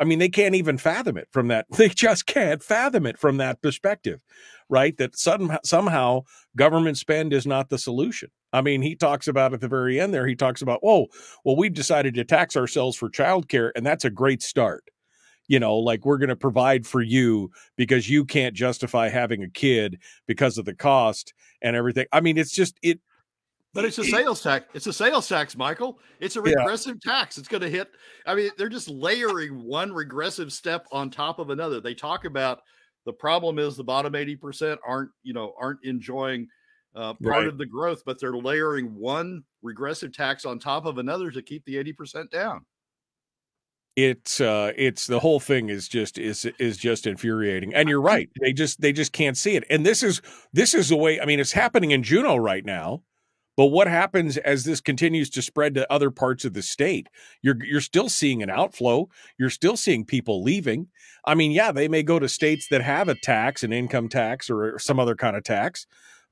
[0.00, 1.66] I mean, they can't even fathom it from that.
[1.76, 4.18] They just can't fathom it from that perspective,
[4.68, 4.96] right?
[4.96, 6.22] That sudden somehow
[6.56, 8.30] government spend is not the solution.
[8.52, 10.26] I mean, he talks about at the very end there.
[10.26, 11.06] He talks about, oh,
[11.44, 14.82] well, we've decided to tax ourselves for childcare, and that's a great start
[15.48, 19.50] you know like we're going to provide for you because you can't justify having a
[19.50, 21.34] kid because of the cost
[21.66, 23.00] and everything i mean it's just it
[23.76, 24.64] but it's a sales tax.
[24.72, 25.98] It's a sales tax, Michael.
[26.18, 27.12] It's a regressive yeah.
[27.12, 27.36] tax.
[27.36, 27.90] It's going to hit.
[28.24, 31.78] I mean, they're just layering one regressive step on top of another.
[31.78, 32.60] They talk about
[33.04, 36.48] the problem is the bottom 80% aren't, you know, aren't enjoying
[36.94, 37.46] uh, part right.
[37.46, 41.62] of the growth, but they're layering one regressive tax on top of another to keep
[41.66, 42.64] the 80% down
[43.96, 47.74] it's uh it's the whole thing is just is is just infuriating.
[47.74, 49.64] And you're right they just they just can't see it.
[49.70, 50.20] And this is
[50.52, 53.02] this is the way i mean it's happening in juneau right now
[53.56, 57.08] but what happens as this continues to spread to other parts of the state?
[57.42, 59.08] You're you're still seeing an outflow.
[59.38, 60.88] You're still seeing people leaving.
[61.24, 64.50] I mean yeah they may go to states that have a tax an income tax
[64.50, 65.86] or some other kind of tax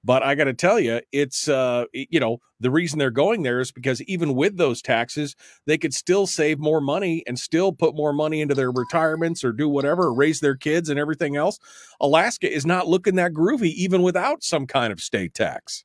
[0.05, 3.61] but I got to tell you, it's uh, you know the reason they're going there
[3.61, 5.35] is because even with those taxes,
[5.67, 9.53] they could still save more money and still put more money into their retirements or
[9.53, 11.59] do whatever, raise their kids and everything else.
[12.01, 15.85] Alaska is not looking that groovy even without some kind of state tax.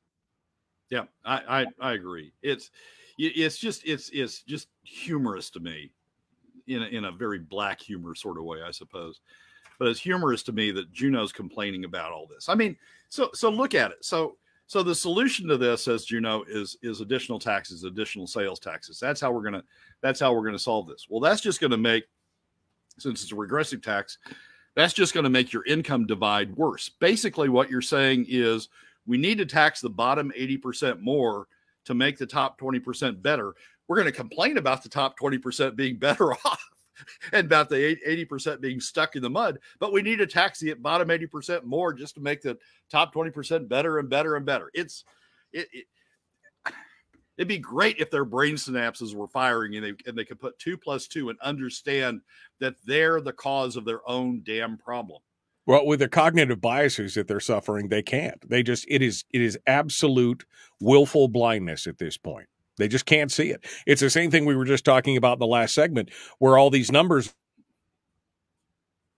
[0.89, 2.33] Yeah, I I, I agree.
[2.41, 2.71] It's
[3.17, 5.91] it's just it's it's just humorous to me,
[6.67, 9.21] in a, in a very black humor sort of way, I suppose.
[9.77, 12.49] But it's humorous to me that Juneau's complaining about all this.
[12.49, 12.75] I mean
[13.09, 14.03] so so look at it.
[14.05, 18.59] So so the solution to this, as you know, is is additional taxes, additional sales
[18.59, 18.99] taxes.
[18.99, 19.63] That's how we're gonna
[20.01, 21.07] that's how we're gonna solve this.
[21.09, 22.05] Well, that's just gonna make
[22.99, 24.17] since it's a regressive tax,
[24.75, 26.89] that's just to make your income divide worse.
[26.89, 28.69] Basically, what you're saying is
[29.05, 31.47] we need to tax the bottom 80% more
[31.85, 33.55] to make the top 20% better.
[33.87, 36.63] We're going to complain about the top 20% being better off
[37.33, 39.59] and about the 80% being stuck in the mud.
[39.79, 42.57] But we need to tax the bottom 80% more just to make the
[42.91, 44.69] top 20% better and better and better.
[44.73, 45.03] It's
[45.53, 45.85] it, it
[47.37, 50.59] it'd be great if their brain synapses were firing and they and they could put
[50.59, 52.21] two plus two and understand
[52.59, 55.21] that they're the cause of their own damn problem.
[55.65, 58.49] Well, with the cognitive biases that they're suffering, they can't.
[58.49, 60.45] They just it is it is absolute
[60.79, 62.47] willful blindness at this point.
[62.79, 63.65] They just can't see it.
[63.85, 66.69] It's the same thing we were just talking about in the last segment, where all
[66.69, 67.33] these numbers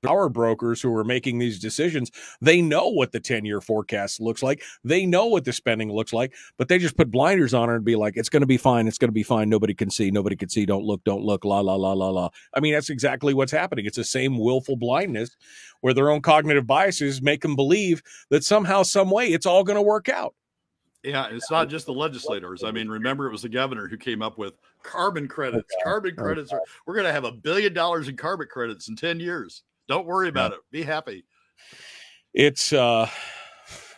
[0.02, 4.44] power brokers who are making these decisions, they know what the 10 year forecast looks
[4.44, 4.64] like.
[4.84, 7.86] They know what the spending looks like, but they just put blinders on it and
[7.86, 8.88] be like, it's going to be fine.
[8.88, 9.50] It's going to be fine.
[9.50, 10.12] Nobody can see.
[10.12, 10.66] Nobody can see.
[10.66, 11.04] Don't look.
[11.04, 11.46] Don't look.
[11.46, 12.30] La, la, la, la, la.
[12.54, 13.86] I mean, that's exactly what's happening.
[13.86, 15.36] It's the same willful blindness
[15.82, 19.78] where their own cognitive biases make them believe that somehow, some way, it's all going
[19.78, 20.36] to work out.
[21.04, 22.64] Yeah, it's not just the legislators.
[22.64, 25.74] I mean, remember it was the governor who came up with carbon credits.
[25.84, 29.20] Carbon credits are we're going to have a billion dollars in carbon credits in 10
[29.20, 29.64] years.
[29.88, 30.60] Don't worry about it.
[30.72, 31.26] Be happy.
[32.34, 33.10] It's uh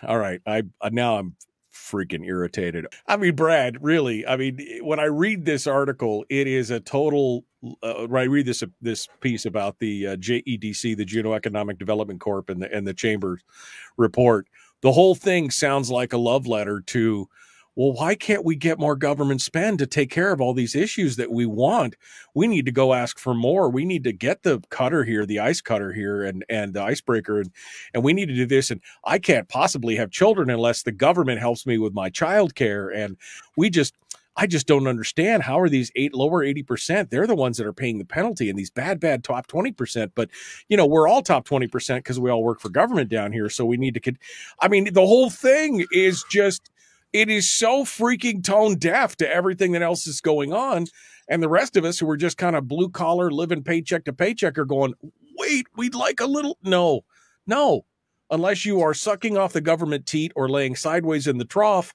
[0.08, 0.42] all right.
[0.48, 1.36] I now I'm
[1.74, 2.88] freaking irritated.
[3.08, 4.26] I mean, Brad, really.
[4.26, 7.46] I mean, when I read this article, it is a total.
[7.82, 12.50] Uh, I read this this piece about the uh, JEDC, the Juneau Economic Development Corp,
[12.50, 13.39] and the and the Chamber
[13.98, 14.48] report
[14.84, 17.28] the whole thing sounds like a love letter to
[17.76, 21.15] well why can't we get more government spend to take care of all these issues
[21.15, 21.96] that we want?
[22.36, 23.69] We need to go ask for more.
[23.69, 27.39] We need to get the cutter here the ice cutter here and and the icebreaker
[27.39, 27.50] and
[27.93, 31.39] and we need to do this and i can't possibly have children unless the government
[31.39, 33.17] helps me with my child care and
[33.56, 33.96] we just
[34.36, 37.10] I just don't understand how are these eight lower 80%?
[37.10, 40.12] They're the ones that are paying the penalty and these bad, bad top 20%.
[40.15, 40.30] But,
[40.69, 43.50] you know, we're all top 20% because we all work for government down here.
[43.50, 44.17] So we need to, con-
[44.60, 46.72] I mean, the whole thing is just,
[47.12, 50.88] it is so freaking tone deaf to everything that else is going on.
[51.30, 54.13] And the rest of us who are just kind of blue collar, living paycheck to
[54.13, 54.96] paycheck are going,
[55.38, 56.58] wait, we'd like a little.
[56.63, 57.02] No,
[57.46, 57.86] no.
[58.32, 61.93] Unless you are sucking off the government teat or laying sideways in the trough,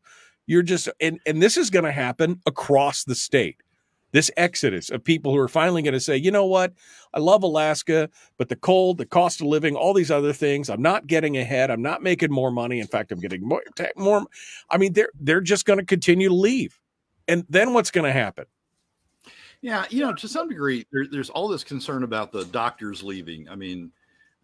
[0.49, 3.63] you're just and and this is going to happen across the state.
[4.11, 6.73] This exodus of people who are finally going to say, you know what,
[7.13, 8.09] I love Alaska,
[8.39, 11.71] but the cold, the cost of living, all these other things, I'm not getting ahead.
[11.71, 12.81] I'm not making more money.
[12.81, 13.63] In fact, I'm getting more.
[13.97, 14.27] more
[14.71, 16.81] I mean, they're they're just going to continue to leave,
[17.29, 18.47] and then what's going to happen?
[19.61, 23.49] Yeah, you know, to some degree, there, there's all this concern about the doctors leaving.
[23.49, 23.91] I mean,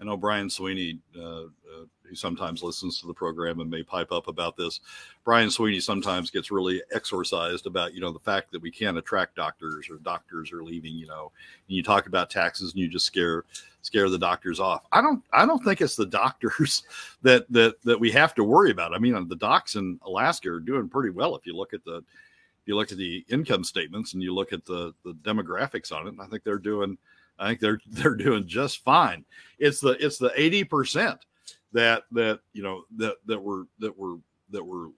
[0.00, 4.12] I know Brian Sweeney, uh, uh, who sometimes listens to the program and may pipe
[4.12, 4.80] up about this.
[5.24, 9.36] Brian Sweeney sometimes gets really exorcised about, you know, the fact that we can't attract
[9.36, 10.94] doctors or doctors are leaving.
[10.94, 11.32] You know,
[11.68, 13.44] and you talk about taxes and you just scare
[13.82, 14.84] scare the doctors off.
[14.92, 16.84] I don't I don't think it's the doctors
[17.22, 18.94] that that that we have to worry about.
[18.94, 21.96] I mean, the docs in Alaska are doing pretty well if you look at the
[21.96, 26.08] if you look at the income statements and you look at the the demographics on
[26.08, 26.14] it.
[26.18, 26.98] I think they're doing
[27.38, 29.24] I think they're they're doing just fine.
[29.58, 31.24] It's the it's the eighty percent
[31.74, 34.16] that that you know that that were that were
[34.50, 34.88] that were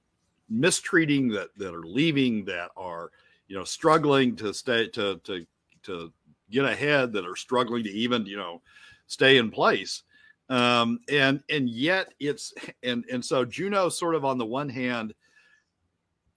[0.48, 3.10] mistreating that that are leaving that are
[3.48, 5.44] you know struggling to stay to to
[5.82, 6.12] to
[6.50, 8.62] get ahead that are struggling to even you know
[9.08, 10.04] stay in place
[10.50, 12.52] um and and yet it's
[12.84, 15.12] and and so juneau sort of on the one hand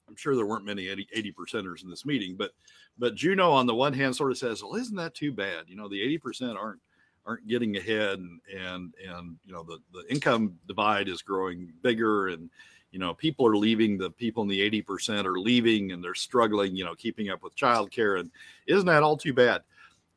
[0.07, 2.51] i'm sure there weren't many 80, 80 percenters in this meeting but
[2.99, 5.63] but Juneau on the one hand sort of says, well, isn't that too bad?
[5.67, 6.81] You know, the 80% aren't
[7.29, 12.29] aren't getting ahead and and and you know the the income divide is growing bigger
[12.29, 12.49] and
[12.91, 16.75] you know people are leaving the people in the 80% are leaving and they're struggling
[16.75, 18.31] you know keeping up with childcare and
[18.65, 19.61] isn't that all too bad?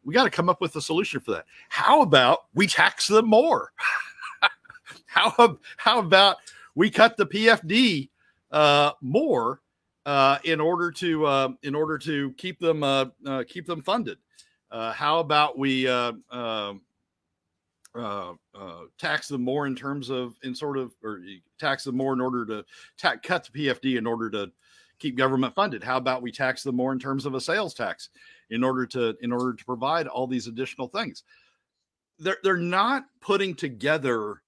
[0.05, 1.45] We got to come up with a solution for that.
[1.69, 3.73] How about we tax them more?
[5.07, 6.39] How how about
[6.75, 8.09] we cut the pfd
[8.51, 9.61] uh, more
[10.07, 14.19] uh, in order to uh, in order to keep them uh, uh keep them funded.
[14.71, 15.87] Uh, how about we
[17.95, 21.21] uh, um, tax them more in terms of in sort of or
[21.59, 22.65] tax them more in order to
[22.99, 24.51] ta- cut the PFD in order to
[24.99, 25.83] keep government funded?
[25.83, 28.09] How about we tax them more in terms of a sales tax
[28.51, 31.23] in order to in order to provide all these additional things?
[32.19, 34.43] They're they're not putting together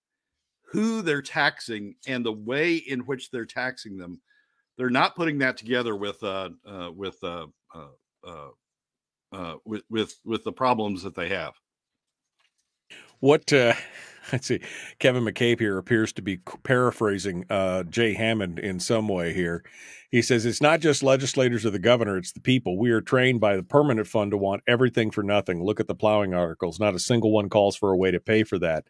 [0.66, 4.20] who they're taxing and the way in which they're taxing them
[4.76, 8.48] they're not putting that together with uh, uh with uh, uh, uh,
[9.32, 11.54] uh, with with with the problems that they have.
[13.20, 13.74] What uh,
[14.32, 14.60] let's see,
[14.98, 19.64] Kevin McCabe here appears to be paraphrasing uh, Jay Hammond in some way here.
[20.10, 22.78] He says it's not just legislators or the governor; it's the people.
[22.78, 25.64] We are trained by the permanent fund to want everything for nothing.
[25.64, 28.44] Look at the plowing articles; not a single one calls for a way to pay
[28.44, 28.84] for that.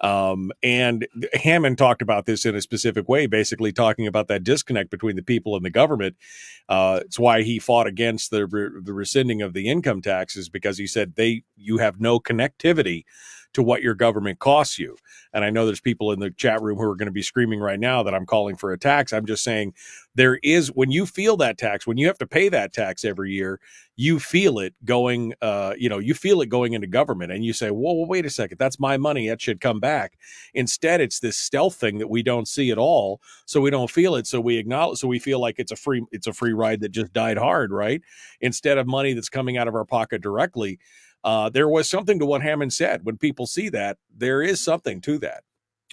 [0.00, 4.90] Um, and Hammond talked about this in a specific way, basically talking about that disconnect
[4.90, 6.16] between the people and the government.
[6.68, 8.46] Uh, it's why he fought against the
[8.82, 13.04] the rescinding of the income taxes because he said they you have no connectivity
[13.54, 14.96] to what your government costs you.
[15.32, 17.60] And I know there's people in the chat room who are going to be screaming
[17.60, 19.12] right now that I'm calling for a tax.
[19.12, 19.74] I'm just saying
[20.14, 23.32] there is when you feel that tax, when you have to pay that tax every
[23.32, 23.60] year,
[23.96, 27.52] you feel it going uh, you know, you feel it going into government and you
[27.52, 28.58] say, "Whoa, well, wait a second.
[28.58, 29.28] That's my money.
[29.28, 30.14] That should come back."
[30.54, 34.14] Instead, it's this stealth thing that we don't see at all, so we don't feel
[34.14, 36.80] it, so we acknowledge so we feel like it's a free it's a free ride
[36.80, 38.00] that just died hard, right?
[38.40, 40.78] Instead of money that's coming out of our pocket directly
[41.24, 43.04] uh, there was something to what Hammond said.
[43.04, 45.44] When people see that, there is something to that.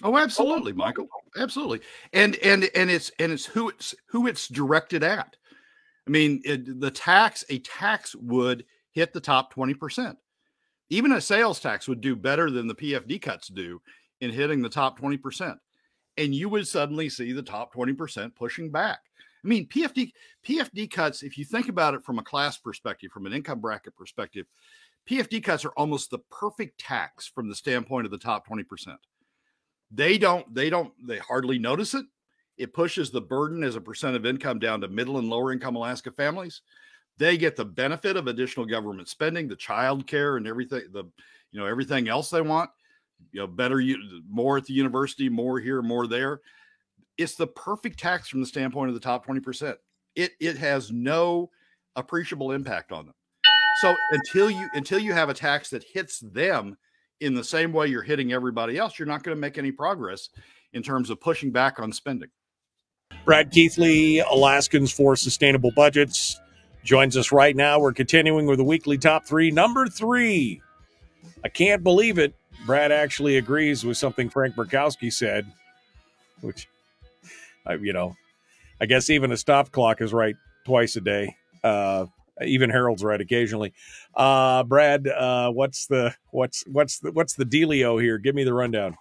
[0.02, 1.08] Oh, absolutely, Michael.
[1.36, 1.80] Absolutely.
[2.12, 5.36] And and and it's and it's who it's who it's directed at.
[6.06, 10.16] I mean, it, the tax a tax would hit the top 20%.
[10.90, 13.80] Even a sales tax would do better than the PFD cuts do
[14.20, 15.56] in hitting the top 20%.
[16.16, 19.00] And you would suddenly see the top 20% pushing back.
[19.44, 20.12] I mean, PFD
[20.46, 23.96] PFD cuts if you think about it from a class perspective, from an income bracket
[23.96, 24.46] perspective,
[25.08, 28.96] PFD cuts are almost the perfect tax from the standpoint of the top 20%.
[29.90, 32.04] They don't, they don't, they hardly notice it.
[32.58, 35.76] It pushes the burden as a percent of income down to middle and lower income
[35.76, 36.60] Alaska families.
[37.16, 41.04] They get the benefit of additional government spending, the child care and everything, the
[41.52, 42.70] you know, everything else they want.
[43.32, 46.40] You know, better you more at the university, more here, more there.
[47.16, 49.74] It's the perfect tax from the standpoint of the top 20%.
[50.14, 51.50] It it has no
[51.96, 53.14] appreciable impact on them.
[53.80, 56.76] So until you until you have a tax that hits them
[57.20, 60.28] in the same way you're hitting everybody else, you're not going to make any progress
[60.72, 62.28] in terms of pushing back on spending.
[63.24, 66.40] Brad Keithley, Alaskans for Sustainable Budgets,
[66.82, 67.78] joins us right now.
[67.78, 69.50] We're continuing with the weekly top three.
[69.50, 70.60] Number three,
[71.44, 72.34] I can't believe it.
[72.66, 75.46] Brad actually agrees with something Frank Murkowski said,
[76.40, 76.68] which,
[77.66, 78.16] I, you know,
[78.80, 81.36] I guess even a stop clock is right twice a day.
[81.62, 82.06] Uh,
[82.44, 83.72] even Harold's right occasionally.
[84.14, 88.18] Uh, Brad, uh, what's the what's what's the what's the dealio here?
[88.18, 88.96] Give me the rundown.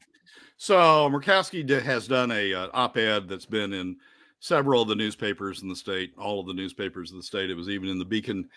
[0.57, 3.97] So Murkowski has done a uh, op-ed that's been in
[4.39, 7.49] several of the newspapers in the state, all of the newspapers of the state.
[7.49, 8.49] It was even in the Beacon.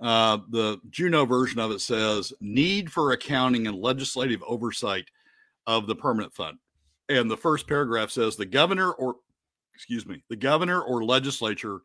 [0.00, 5.06] Uh, the Juneau version of it says need for accounting and legislative oversight
[5.66, 6.58] of the permanent fund.
[7.08, 9.16] And the first paragraph says the governor or
[9.74, 11.80] excuse me, the governor or legislature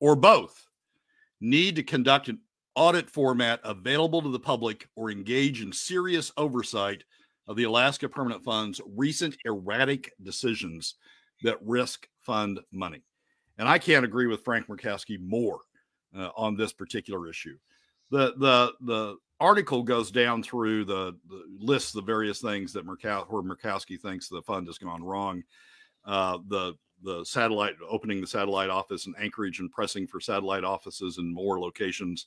[0.00, 0.66] or both
[1.42, 2.38] need to conduct an
[2.74, 7.04] audit format available to the public or engage in serious oversight
[7.48, 10.94] of the Alaska Permanent Fund's recent erratic decisions
[11.42, 13.02] that risk fund money.
[13.58, 15.60] And I can't agree with Frank Murkowski more
[16.16, 17.58] uh, on this particular issue.
[18.10, 23.42] The the the article goes down through the, the lists the various things that where
[23.42, 25.42] Murkowski thinks the fund has gone wrong.
[26.04, 31.18] Uh, the the satellite opening the satellite office in Anchorage and pressing for satellite offices
[31.18, 32.26] in more locations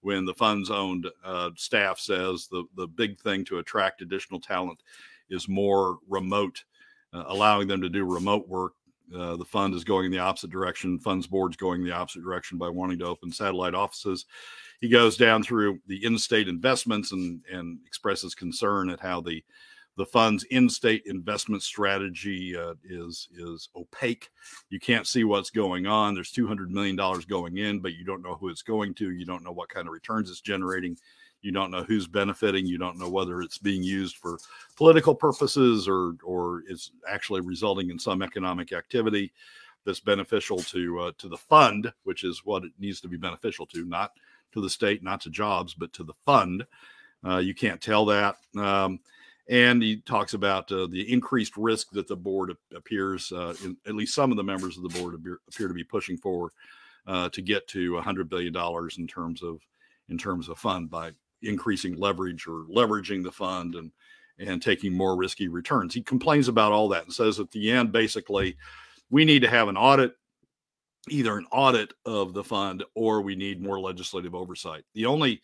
[0.00, 4.82] when the fund's owned uh, staff says the, the big thing to attract additional talent
[5.30, 6.62] is more remote,
[7.14, 8.74] uh, allowing them to do remote work.
[9.14, 10.98] Uh, the fund is going in the opposite direction.
[10.98, 14.26] Funds board's going the opposite direction by wanting to open satellite offices.
[14.80, 19.42] He goes down through the in-state investments and and expresses concern at how the
[19.96, 24.30] the fund's in-state investment strategy uh, is is opaque.
[24.70, 26.14] You can't see what's going on.
[26.14, 29.10] There's 200 million dollars going in, but you don't know who it's going to.
[29.10, 30.96] You don't know what kind of returns it's generating.
[31.42, 32.66] You don't know who's benefiting.
[32.66, 34.38] You don't know whether it's being used for
[34.76, 39.32] political purposes or or is actually resulting in some economic activity
[39.84, 43.66] that's beneficial to uh, to the fund, which is what it needs to be beneficial
[43.66, 44.12] to, not
[44.52, 46.64] to the state, not to jobs, but to the fund.
[47.26, 48.36] Uh, you can't tell that.
[48.56, 49.00] Um,
[49.48, 53.94] and he talks about uh, the increased risk that the board appears, uh, in, at
[53.94, 56.52] least some of the members of the board appear, appear to be pushing for
[57.06, 59.60] uh, to get to 100 billion dollars in terms of
[60.08, 61.10] in terms of fund by
[61.42, 63.90] increasing leverage or leveraging the fund and
[64.38, 65.94] and taking more risky returns.
[65.94, 68.56] He complains about all that and says at the end, basically,
[69.10, 70.14] we need to have an audit,
[71.08, 74.84] either an audit of the fund or we need more legislative oversight.
[74.94, 75.40] The only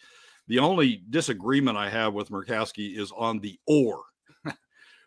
[0.51, 4.03] the only disagreement I have with Murkowski is on the or.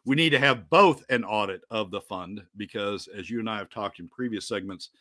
[0.06, 3.58] we need to have both an audit of the fund because, as you and I
[3.58, 4.92] have talked in previous segments,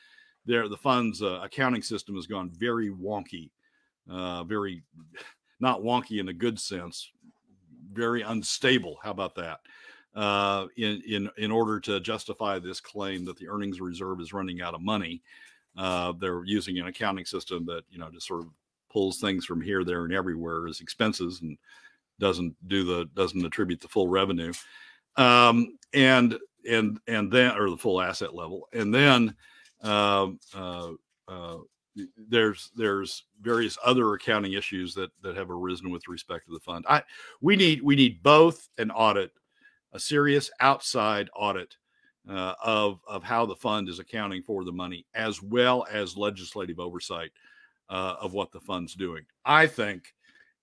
[0.44, 3.50] there the fund's uh, accounting system has gone very wonky,
[4.10, 4.82] uh, very
[5.60, 7.12] not wonky in a good sense,
[7.92, 8.98] very unstable.
[9.00, 9.60] How about that?
[10.12, 14.60] Uh, in in in order to justify this claim that the earnings reserve is running
[14.60, 15.22] out of money,
[15.76, 18.48] uh, they're using an accounting system that you know just sort of
[18.92, 21.56] pulls things from here, there, and everywhere as expenses and
[22.18, 24.52] doesn't do the doesn't attribute the full revenue,
[25.16, 26.38] um, and
[26.68, 29.34] and and then or the full asset level, and then
[29.82, 30.90] uh, uh,
[31.28, 31.56] uh,
[32.28, 36.84] there's there's various other accounting issues that that have arisen with respect to the fund.
[36.88, 37.02] I
[37.40, 39.32] we need we need both an audit,
[39.92, 41.76] a serious outside audit
[42.28, 46.78] uh, of of how the fund is accounting for the money, as well as legislative
[46.78, 47.32] oversight
[47.88, 49.24] uh, of what the fund's doing.
[49.44, 50.14] I think,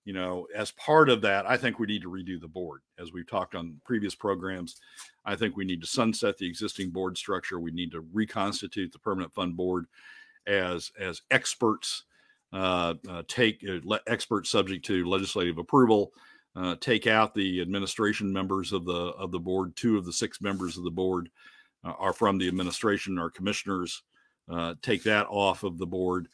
[0.04, 2.80] you know, as part of that, I think we need to redo the board.
[2.98, 4.76] As we've talked on previous programs,
[5.24, 7.60] I think we need to sunset the existing board structure.
[7.60, 9.86] We need to reconstitute the permanent fund board
[10.46, 12.04] as as experts.
[12.52, 16.12] Uh, uh, take uh, le- experts subject to legislative approval.
[16.56, 19.76] Uh, take out the administration members of the of the board.
[19.76, 21.30] Two of the six members of the board
[21.84, 24.02] uh, are from the administration, our commissioners.
[24.50, 26.26] Uh, take that off of the board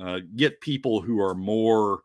[0.00, 2.00] uh, get people who are more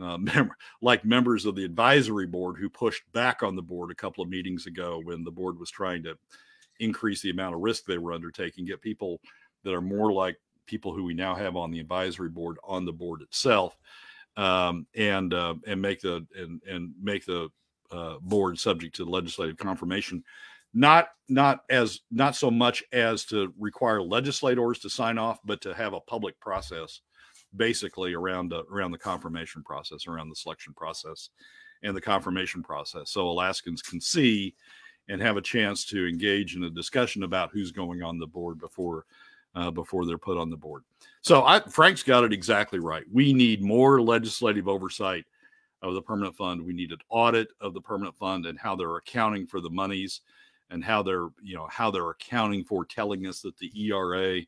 [0.00, 3.94] uh, mem- like members of the advisory board who pushed back on the board a
[3.94, 6.16] couple of meetings ago when the board was trying to
[6.80, 8.64] increase the amount of risk they were undertaking.
[8.64, 9.20] Get people
[9.62, 10.36] that are more like
[10.66, 13.76] people who we now have on the advisory board on the board itself,
[14.36, 17.48] um, and uh, and make the and and make the
[17.90, 20.24] uh, board subject to legislative confirmation
[20.74, 25.72] not not as not so much as to require legislators to sign off but to
[25.72, 27.00] have a public process
[27.56, 31.30] basically around uh, around the confirmation process, around the selection process,
[31.82, 33.10] and the confirmation process.
[33.10, 34.54] So Alaskans can see
[35.08, 38.58] and have a chance to engage in a discussion about who's going on the board
[38.58, 39.04] before
[39.54, 40.82] uh, before they're put on the board.
[41.20, 43.04] So I, Frank's got it exactly right.
[43.12, 45.24] We need more legislative oversight
[45.82, 46.64] of the permanent fund.
[46.64, 50.22] We need an audit of the permanent fund and how they're accounting for the monies
[50.70, 54.40] and how they're you know how they're accounting for telling us that the ERA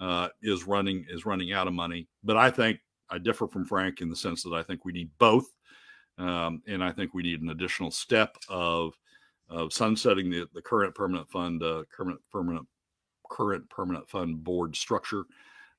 [0.00, 2.08] uh, is running is running out of money.
[2.24, 2.80] But I think
[3.10, 5.46] I differ from Frank in the sense that I think we need both,
[6.18, 8.94] um, and I think we need an additional step of
[9.48, 12.66] of sunsetting the, the current permanent fund uh, current permanent
[13.30, 15.24] current permanent fund board structure.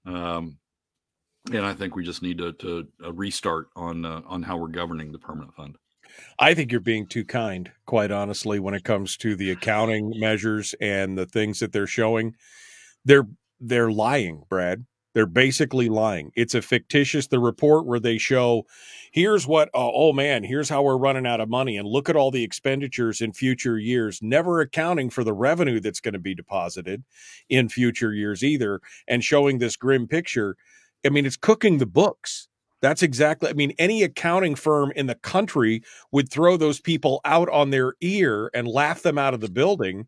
[0.05, 0.57] Um,
[1.51, 4.67] and I think we just need to, to uh, restart on uh, on how we're
[4.67, 5.77] governing the permanent fund.
[6.39, 10.73] I think you're being too kind, quite honestly, when it comes to the accounting measures
[10.81, 12.35] and the things that they're showing.
[13.05, 13.27] They're
[13.59, 14.85] they're lying, Brad.
[15.15, 16.31] They're basically lying.
[16.35, 18.65] It's a fictitious the report where they show
[19.11, 22.15] here's what oh, oh, man, here's how we're running out of money and look at
[22.15, 26.35] all the expenditures in future years, never accounting for the revenue that's going to be
[26.35, 27.03] deposited
[27.49, 30.55] in future years either and showing this grim picture.
[31.05, 32.47] I mean, it's cooking the books.
[32.81, 33.49] That's exactly.
[33.49, 35.81] I mean, any accounting firm in the country
[36.11, 40.07] would throw those people out on their ear and laugh them out of the building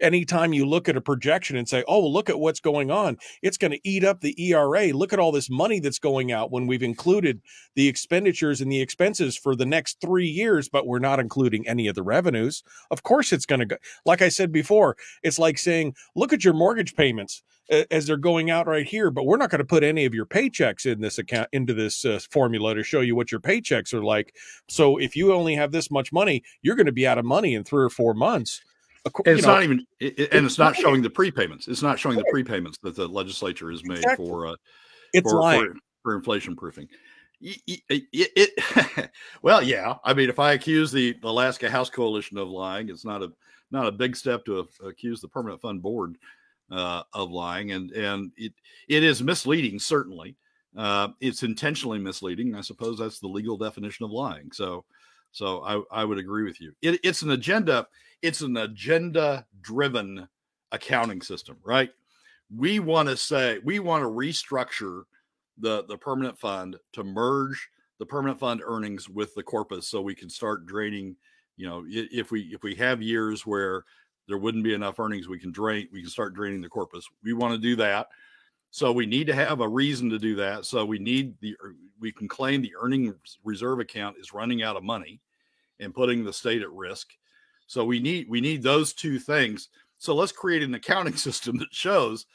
[0.00, 3.56] anytime you look at a projection and say, oh, look at what's going on, it's
[3.56, 4.88] going to eat up the ERA.
[4.88, 7.40] Look at all this money that's going out when we've included
[7.74, 11.86] the expenditures and the expenses for the next three years, but we're not including any
[11.86, 12.62] of the revenues.
[12.90, 13.76] Of course, it's going to go.
[14.04, 17.42] Like I said before, it's like saying, look at your mortgage payments
[17.90, 20.26] as they're going out right here, but we're not going to put any of your
[20.26, 24.02] paychecks in this account into this uh, formula to show you what your paychecks are
[24.02, 24.34] like.
[24.68, 27.54] So if you only have this much money, you're going to be out of money
[27.54, 28.60] in three or four months
[29.26, 31.68] it's know, not even, it, and it's not showing the prepayments.
[31.68, 34.26] It's not showing the prepayments that the legislature has made exactly.
[34.26, 34.56] for uh,
[35.12, 35.60] it's for, lying.
[35.62, 36.88] For, for inflation proofing.
[37.40, 39.10] It, it,
[39.42, 39.94] well, yeah.
[40.04, 43.32] I mean, if I accuse the Alaska House Coalition of lying, it's not a
[43.70, 46.16] not a big step to accuse the Permanent Fund Board
[46.70, 48.52] uh, of lying, and and it
[48.88, 49.78] it is misleading.
[49.78, 50.36] Certainly,
[50.76, 52.54] uh, it's intentionally misleading.
[52.54, 54.52] I suppose that's the legal definition of lying.
[54.52, 54.84] So,
[55.32, 56.72] so I I would agree with you.
[56.82, 57.86] It, it's an agenda
[58.22, 60.28] it's an agenda driven
[60.72, 61.90] accounting system, right?
[62.54, 65.04] We want to say we want to restructure
[65.58, 67.68] the the permanent fund to merge
[67.98, 71.14] the permanent fund earnings with the corpus so we can start draining
[71.56, 73.84] you know if we if we have years where
[74.26, 77.06] there wouldn't be enough earnings we can drain we can start draining the corpus.
[77.22, 78.08] We want to do that.
[78.72, 80.64] So we need to have a reason to do that.
[80.64, 83.14] So we need the er, we can claim the earning
[83.44, 85.20] reserve account is running out of money
[85.80, 87.08] and putting the state at risk
[87.70, 89.68] so we need we need those two things.
[89.96, 92.26] So let's create an accounting system that shows,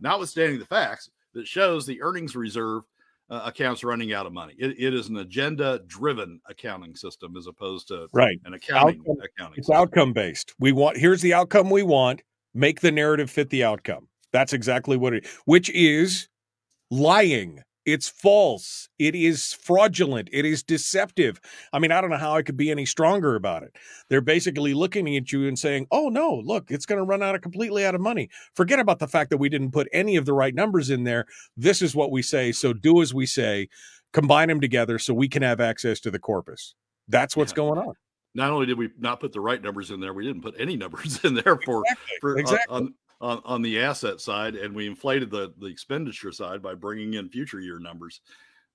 [0.00, 2.82] notwithstanding the facts, that shows the earnings reserve
[3.30, 4.52] uh, accounts running out of money.
[4.58, 9.16] It, it is an agenda driven accounting system as opposed to right an accounting outcome,
[9.24, 9.58] accounting.
[9.60, 10.52] It's outcome based.
[10.58, 12.20] We want here's the outcome we want.
[12.52, 14.08] Make the narrative fit the outcome.
[14.30, 16.28] That's exactly what it which is
[16.90, 17.62] lying.
[17.84, 18.88] It's false.
[18.98, 20.28] It is fraudulent.
[20.32, 21.40] It is deceptive.
[21.72, 23.76] I mean, I don't know how I could be any stronger about it.
[24.08, 27.34] They're basically looking at you and saying, oh, no, look, it's going to run out
[27.34, 28.30] of completely out of money.
[28.54, 31.26] Forget about the fact that we didn't put any of the right numbers in there.
[31.56, 32.52] This is what we say.
[32.52, 33.68] So do as we say,
[34.12, 36.74] combine them together so we can have access to the corpus.
[37.08, 37.56] That's what's yeah.
[37.56, 37.94] going on.
[38.34, 40.76] Not only did we not put the right numbers in there, we didn't put any
[40.76, 42.16] numbers in there for, exactly.
[42.20, 42.76] for uh, exactly.
[42.76, 47.14] On, on, on the asset side, and we inflated the the expenditure side by bringing
[47.14, 48.20] in future year numbers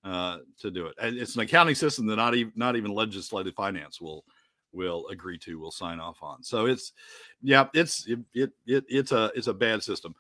[0.03, 0.95] uh, to do it.
[1.01, 4.23] And it's an accounting system that not even not even legislative finance will
[4.71, 6.43] will agree to, will sign off on.
[6.43, 6.93] So it's
[7.41, 10.15] yeah, it's it, it, it it's a it's a bad system,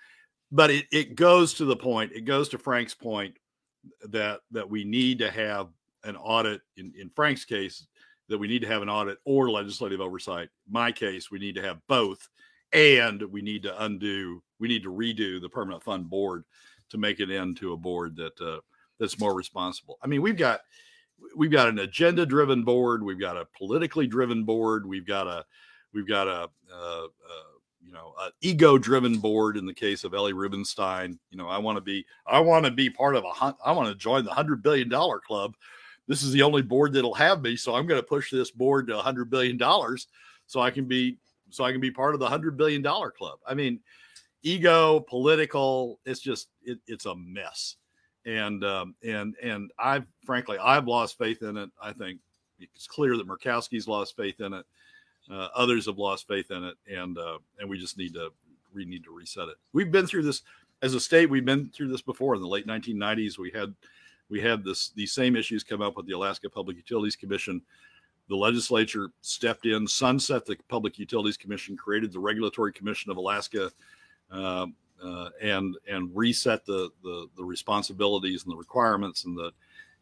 [0.51, 2.11] but it it goes to the point.
[2.13, 3.35] It goes to Frank's point
[4.09, 5.69] that that we need to have
[6.03, 7.87] an audit in in Frank's case
[8.29, 10.49] that we need to have an audit or legislative oversight.
[10.69, 12.27] My case, we need to have both
[12.73, 16.43] and we need to undo we need to redo the permanent fund board
[16.89, 18.59] to make it into a board that uh,
[18.99, 19.97] that's more responsible.
[20.01, 20.61] I mean we've got
[21.35, 25.43] we've got an agenda driven board we've got a politically driven board we've got a
[25.93, 27.07] we've got a, a, a
[27.83, 31.17] you know an ego driven board in the case of Ellie Rubenstein.
[31.31, 33.89] You know I want to be I want to be part of a I want
[33.89, 35.55] to join the 100 billion dollar club.
[36.07, 38.87] This is the only board that'll have me so I'm going to push this board
[38.87, 40.07] to 100 billion dollars
[40.45, 41.17] so I can be
[41.57, 43.39] so I can be part of the hundred billion dollar club.
[43.45, 43.79] I mean,
[44.43, 47.75] ego, political, it's just it, it's a mess.
[48.25, 51.69] And um, and and I've frankly I've lost faith in it.
[51.81, 52.19] I think
[52.59, 54.65] it's clear that Murkowski's lost faith in it.
[55.31, 58.29] Uh, others have lost faith in it, and uh, and we just need to
[58.73, 59.55] we need to reset it.
[59.73, 60.43] We've been through this
[60.81, 61.29] as a state.
[61.29, 63.37] We've been through this before in the late 1990s.
[63.37, 63.73] We had
[64.29, 67.61] we had this these same issues come up with the Alaska Public Utilities Commission
[68.29, 73.71] the legislature stepped in, sunset the Public Utilities Commission, created the Regulatory Commission of Alaska,
[74.31, 74.67] uh,
[75.03, 79.51] uh, and and reset the, the, the responsibilities and the requirements and the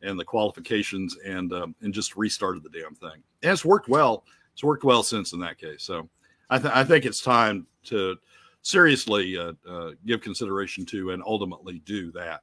[0.01, 3.21] and the qualifications and um, and just restarted the damn thing.
[3.43, 4.23] And it's worked well.
[4.53, 5.84] It's worked well since in that case.
[5.84, 6.07] So
[6.49, 8.15] I, th- I think it's time to
[8.61, 12.41] seriously uh, uh give consideration to and ultimately do that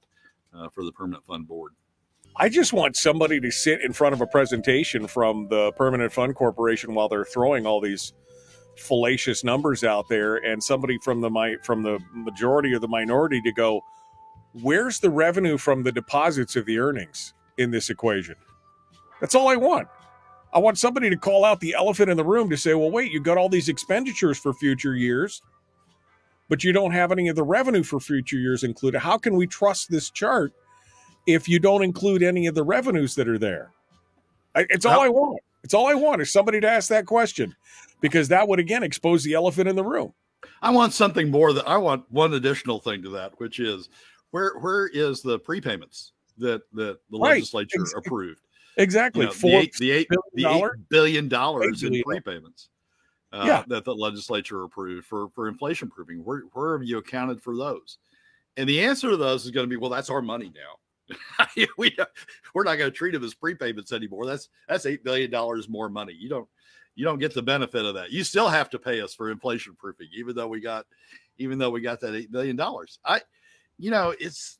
[0.54, 1.72] uh, for the permanent fund board.
[2.36, 6.34] I just want somebody to sit in front of a presentation from the Permanent Fund
[6.34, 8.14] Corporation while they're throwing all these
[8.78, 13.52] fallacious numbers out there, and somebody from the from the majority or the minority to
[13.52, 13.82] go,
[14.62, 18.36] "Where's the revenue from the deposits of the earnings in this equation?"
[19.20, 19.88] That's all I want.
[20.54, 23.12] I want somebody to call out the elephant in the room to say, "Well, wait,
[23.12, 25.42] you've got all these expenditures for future years."
[26.48, 29.00] But you don't have any of the revenue for future years included.
[29.00, 30.52] How can we trust this chart
[31.26, 33.70] if you don't include any of the revenues that are there?
[34.54, 35.40] It's all I want.
[35.64, 37.54] It's all I want is somebody to ask that question
[38.00, 40.12] because that would again expose the elephant in the room.
[40.60, 43.88] I want something more that I want one additional thing to that, which is
[44.32, 47.34] where where is the prepayments that that the Right.
[47.34, 48.40] legislature Ex- approved.
[48.76, 49.20] Exactly.
[49.22, 50.74] You know, Four the eight, the eight, billion the dollar?
[50.74, 52.68] eight billion dollars in prepayments
[53.32, 53.64] uh, Yeah.
[53.68, 56.24] that the legislature approved for for inflation proofing.
[56.24, 57.98] Where where have you accounted for those?
[58.56, 60.78] And the answer to those is going to be, well, that's our money now.
[61.78, 61.96] we
[62.54, 64.26] we're not going to treat them as prepayments anymore.
[64.26, 66.14] That's that's eight billion dollars more money.
[66.18, 66.48] You don't
[66.94, 68.10] you don't get the benefit of that.
[68.10, 70.86] You still have to pay us for inflation proofing, even though we got
[71.38, 72.98] even though we got that eight billion dollars.
[73.04, 73.22] I,
[73.78, 74.58] you know, it's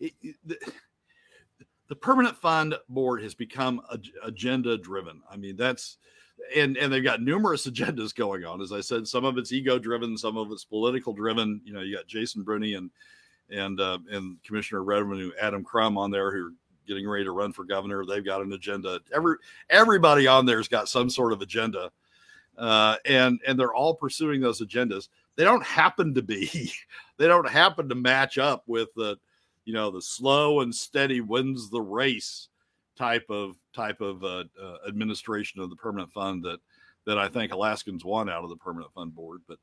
[0.00, 0.12] it,
[0.44, 0.58] the,
[1.88, 5.20] the permanent fund board has become ag- agenda driven.
[5.30, 5.98] I mean, that's
[6.54, 8.60] and and they've got numerous agendas going on.
[8.60, 11.60] As I said, some of it's ego driven, some of it's political driven.
[11.64, 12.90] You know, you got Jason Brune and
[13.50, 16.52] and uh, and Commissioner Revenue Adam Crum on there who are
[16.86, 18.04] getting ready to run for governor.
[18.04, 19.00] They've got an agenda.
[19.14, 19.36] Every
[19.70, 21.90] everybody on there's got some sort of agenda,
[22.56, 25.08] uh, and and they're all pursuing those agendas.
[25.36, 26.72] They don't happen to be,
[27.18, 29.18] they don't happen to match up with the,
[29.64, 32.48] you know, the slow and steady wins the race
[32.96, 36.60] type of type of uh, uh, administration of the permanent fund that
[37.04, 39.42] that I think Alaskans want out of the permanent fund board.
[39.46, 39.58] But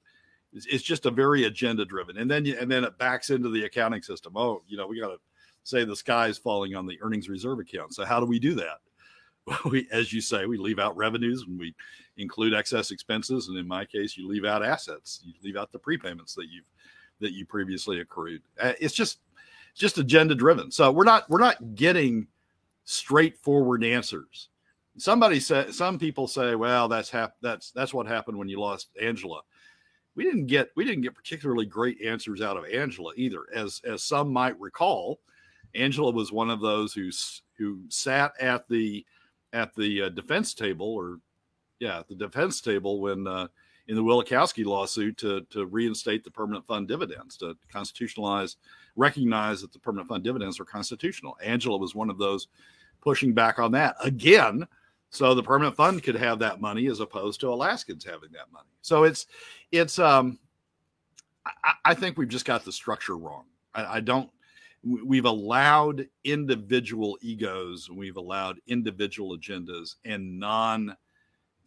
[0.54, 3.50] it's, it's just a very agenda driven, and then you, and then it backs into
[3.50, 4.34] the accounting system.
[4.36, 5.18] Oh, you know, we got to
[5.64, 7.94] say the sky is falling on the earnings reserve account.
[7.94, 8.78] So how do we do that?
[9.46, 11.76] Well, we, as you say, we leave out revenues and we
[12.16, 15.20] include excess expenses, and in my case, you leave out assets.
[15.22, 16.70] You leave out the prepayments that you've
[17.20, 18.42] that you previously accrued.
[18.58, 19.20] Uh, it's just
[19.72, 20.72] it's just agenda driven.
[20.72, 22.28] So we're not we're not getting
[22.86, 24.48] straightforward answers.
[24.98, 28.92] Somebody said some people say, well, that's hap- that's that's what happened when you lost
[29.02, 29.42] Angela.
[30.16, 33.46] We didn't get we didn't get particularly great answers out of Angela either.
[33.54, 35.20] As as some might recall,
[35.76, 37.10] Angela was one of those who
[37.58, 39.06] who sat at the
[39.54, 41.20] at the uh, defense table or
[41.80, 43.48] yeah, at the defense table when uh,
[43.88, 48.58] in the Wielechowski lawsuit to to reinstate the permanent fund dividends to constitutionalize
[48.96, 51.38] recognize that the permanent fund dividends are constitutional.
[51.44, 52.48] Angela was one of those
[53.02, 54.68] pushing back on that again
[55.14, 58.70] so the permanent fund could have that money as opposed to Alaskans having that money.
[58.82, 59.28] So it's
[59.72, 60.40] it's um
[61.46, 63.46] I, I think we've just got the structure wrong.
[63.76, 64.30] I, I don't
[64.84, 70.98] we- we've allowed individual egos, we've allowed individual agendas and non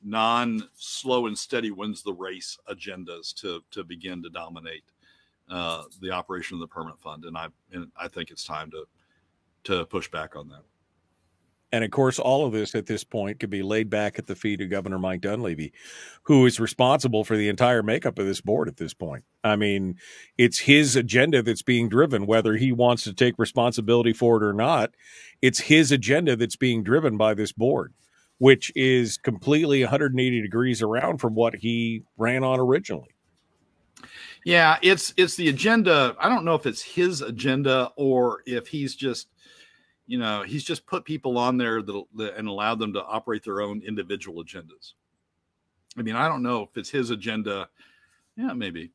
[0.03, 4.85] non slow and steady wins the race agendas to to begin to dominate
[5.49, 7.25] uh, the operation of the permanent fund.
[7.25, 8.87] And I and I think it's time to
[9.65, 10.65] to push back on that.
[11.77, 14.35] And of course, all of this at this point could be laid back at the
[14.35, 15.75] feet of Governor Mike Dunleavy,
[16.23, 19.25] who is responsible for the entire makeup of this board at this point.
[19.45, 19.97] I mean,
[20.39, 24.55] it's his agenda that's being driven, whether he wants to take responsibility for it or
[24.55, 24.95] not.
[25.43, 27.93] It's his agenda that's being driven by this board,
[28.39, 33.11] which is completely 180 degrees around from what he ran on originally.
[34.47, 36.17] Yeah, it's it's the agenda.
[36.19, 39.29] I don't know if it's his agenda or if he's just,
[40.07, 43.43] you know, he's just put people on there that, that and allowed them to operate
[43.43, 44.93] their own individual agendas.
[45.99, 47.69] I mean, I don't know if it's his agenda.
[48.37, 48.91] Yeah, maybe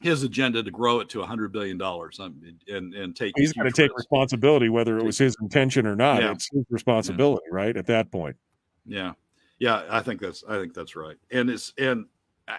[0.00, 3.32] his agenda to grow it to a hundred billion dollars um, and and take.
[3.36, 6.22] He's got to take responsibility, whether it was his intention or not.
[6.22, 6.32] Yeah.
[6.32, 7.76] It's his responsibility, right?
[7.76, 8.36] At that point.
[8.84, 9.12] Yeah,
[9.58, 12.06] yeah, I think that's I think that's right, and it's and
[12.48, 12.58] I,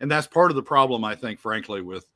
[0.00, 2.06] and that's part of the problem I think, frankly, with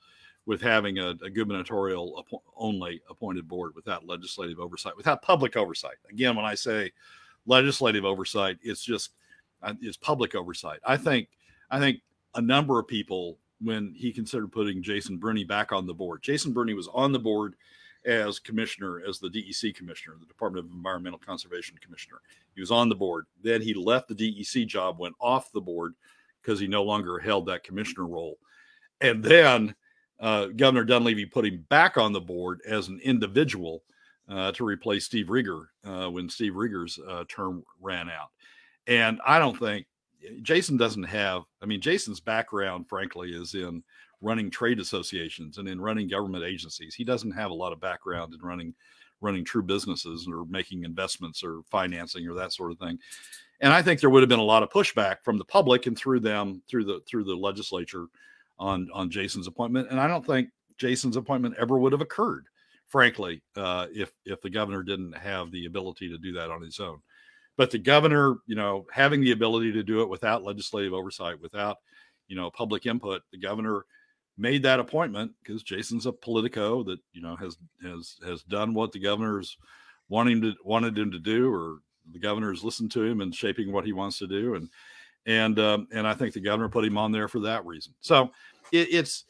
[0.49, 2.25] with having a, a gubernatorial
[2.57, 5.97] only appointed board without legislative oversight, without public oversight.
[6.09, 6.91] Again, when I say
[7.45, 9.11] legislative oversight, it's just
[9.63, 10.81] uh, it's public oversight.
[10.87, 11.29] I think
[11.71, 12.01] I think
[12.35, 16.23] a number of people when he considered putting Jason Brune back on the board.
[16.23, 17.55] Jason Brune was on the board
[18.07, 22.23] as commissioner, as the DEC commissioner, the Department of Environmental Conservation commissioner.
[22.55, 23.27] He was on the board.
[23.43, 25.93] Then he left the DEC job, went off the board
[26.41, 28.39] because he no longer held that commissioner role.
[29.03, 29.75] And then
[30.21, 33.83] uh, Governor Dunleavy put him back on the board as an individual
[34.29, 38.29] uh, to replace Steve Rieger uh, when Steve Rieger's uh, term ran out.
[38.87, 39.87] And I don't think
[40.43, 43.83] Jason doesn't have, I mean, Jason's background, frankly, is in
[44.21, 46.95] running trade associations and in running government agencies.
[46.95, 48.75] He doesn't have a lot of background in running
[49.21, 52.97] running true businesses or making investments or financing or that sort of thing.
[53.61, 55.99] And I think there would have been a lot of pushback from the public and
[55.99, 58.07] through them through the through the legislature
[58.59, 59.89] on on Jason's appointment.
[59.91, 62.47] And I don't think Jason's appointment ever would have occurred,
[62.87, 66.81] frankly, uh, if if the governor didn't have the ability to do that on his
[66.81, 67.01] own.
[67.57, 71.79] But the governor, you know, having the ability to do it without legislative oversight, without
[72.29, 73.85] you know public input, the governor
[74.37, 78.93] made that appointment because Jason's a politico that you know has has has done what
[78.93, 79.57] the governor's
[80.09, 81.79] wanting to wanted him to do, or
[82.13, 84.69] the governor's listened to him and shaping what he wants to do, and
[85.27, 87.95] and um, and I think the governor put him on there for that reason.
[88.01, 88.31] So
[88.73, 89.25] it, it's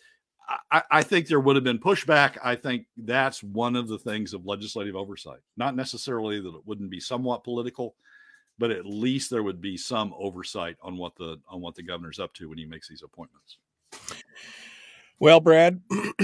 [0.70, 2.38] I, I think there would have been pushback.
[2.42, 5.40] I think that's one of the things of legislative oversight.
[5.56, 7.94] Not necessarily that it wouldn't be somewhat political,
[8.58, 12.18] but at least there would be some oversight on what the on what the governor's
[12.18, 13.58] up to when he makes these appointments.
[15.20, 15.80] Well, Brad,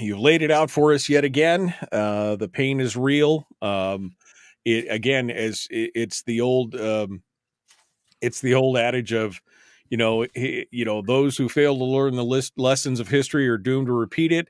[0.00, 1.72] you've laid it out for us yet again.
[1.92, 3.46] Uh, the pain is real.
[3.62, 4.16] Um,
[4.64, 7.22] it again, as it, it's the old, um,
[8.20, 9.40] it's the old adage of,
[9.88, 13.48] you know, he, you know, those who fail to learn the list lessons of history
[13.48, 14.48] are doomed to repeat it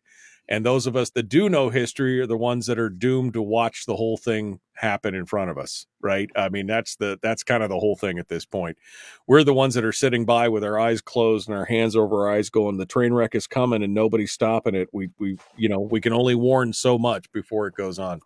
[0.48, 3.42] and those of us that do know history are the ones that are doomed to
[3.42, 6.30] watch the whole thing happen in front of us right?
[6.36, 8.78] I mean that's the that's kind of the whole thing at this point.
[9.26, 12.26] We're the ones that are sitting by with our eyes closed and our hands over
[12.26, 14.88] our eyes going the train wreck is coming and nobody's stopping it.
[14.92, 18.20] We we you know we can only warn so much before it goes on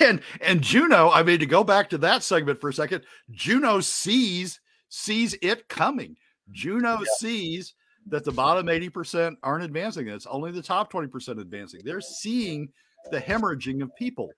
[0.00, 3.80] and and juneau i mean to go back to that segment for a second Juneau
[3.80, 6.16] sees sees it coming
[6.52, 7.12] Juneau yeah.
[7.18, 7.74] sees
[8.06, 10.08] that the bottom 80% aren't advancing.
[10.08, 11.80] It's only the top 20% advancing.
[11.84, 12.68] They're seeing
[13.10, 14.30] the hemorrhaging of people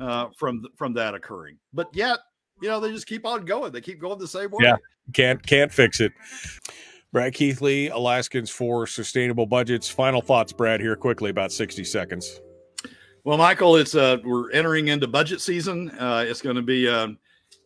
[0.00, 1.58] uh, from from that occurring.
[1.72, 2.18] But yet,
[2.60, 3.72] you know, they just keep on going.
[3.72, 4.64] They keep going the same way.
[4.64, 4.76] Yeah,
[5.12, 6.12] can't can't fix it.
[7.12, 9.88] Brad Keithley, Alaskans for Sustainable Budgets.
[9.88, 12.40] Final thoughts, Brad, here quickly, about 60 seconds.
[13.26, 15.90] Well, Michael, it's uh, we're entering into budget season.
[15.98, 17.08] Uh, it's going to be uh,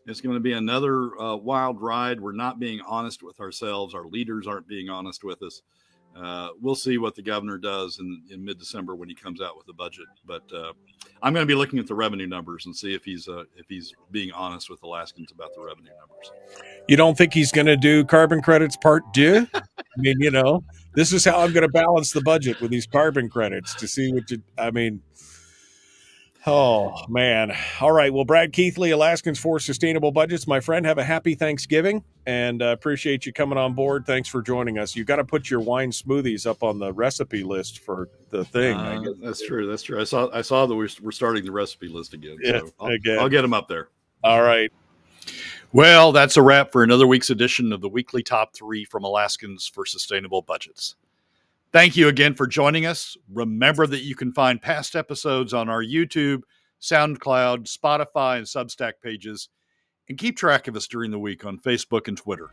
[0.06, 2.18] it's going to be another uh, wild ride.
[2.18, 3.94] We're not being honest with ourselves.
[3.94, 5.61] Our leaders aren't being honest with us.
[6.16, 9.54] Uh, we'll see what the governor does in, in mid December when he comes out
[9.54, 10.06] with the budget.
[10.24, 10.72] But uh,
[11.22, 13.66] I'm going to be looking at the revenue numbers and see if he's uh, if
[13.68, 16.32] he's being honest with Alaskans about the revenue numbers.
[16.88, 19.46] You don't think he's going to do carbon credits part two?
[19.54, 19.62] I
[19.98, 23.28] mean, you know, this is how I'm going to balance the budget with these carbon
[23.28, 24.42] credits to see what you.
[24.56, 25.02] I mean,
[26.47, 27.53] Oh, man.
[27.80, 28.12] All right.
[28.12, 32.66] Well, Brad Keithley, Alaskans for Sustainable Budgets, my friend, have a happy Thanksgiving and uh,
[32.66, 34.07] appreciate you coming on board.
[34.07, 34.97] Thanks for joining us.
[34.97, 38.74] You got to put your wine smoothies up on the recipe list for the thing.
[38.74, 39.66] Uh, that's true.
[39.66, 40.01] That's true.
[40.01, 42.38] I saw I saw that we're, we're starting the recipe list again.
[42.43, 43.18] Yeah, so I'll, again.
[43.18, 43.88] I'll get them up there.
[44.24, 44.72] All right.
[45.72, 49.68] Well, that's a wrap for another week's edition of the weekly top three from Alaskans
[49.68, 50.97] for Sustainable Budgets.
[51.72, 53.16] Thank you again for joining us.
[53.32, 56.40] Remember that you can find past episodes on our YouTube,
[56.82, 59.48] SoundCloud, Spotify, and Substack pages,
[60.08, 62.50] and keep track of us during the week on Facebook and Twitter.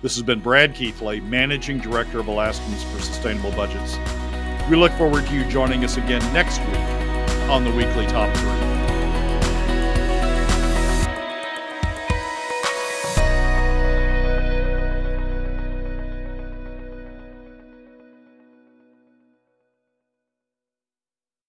[0.00, 3.98] This has been Brad Keithley, Managing Director of Alaskans for Sustainable Budgets.
[4.70, 6.78] We look forward to you joining us again next week
[7.50, 8.75] on the Weekly Top 3.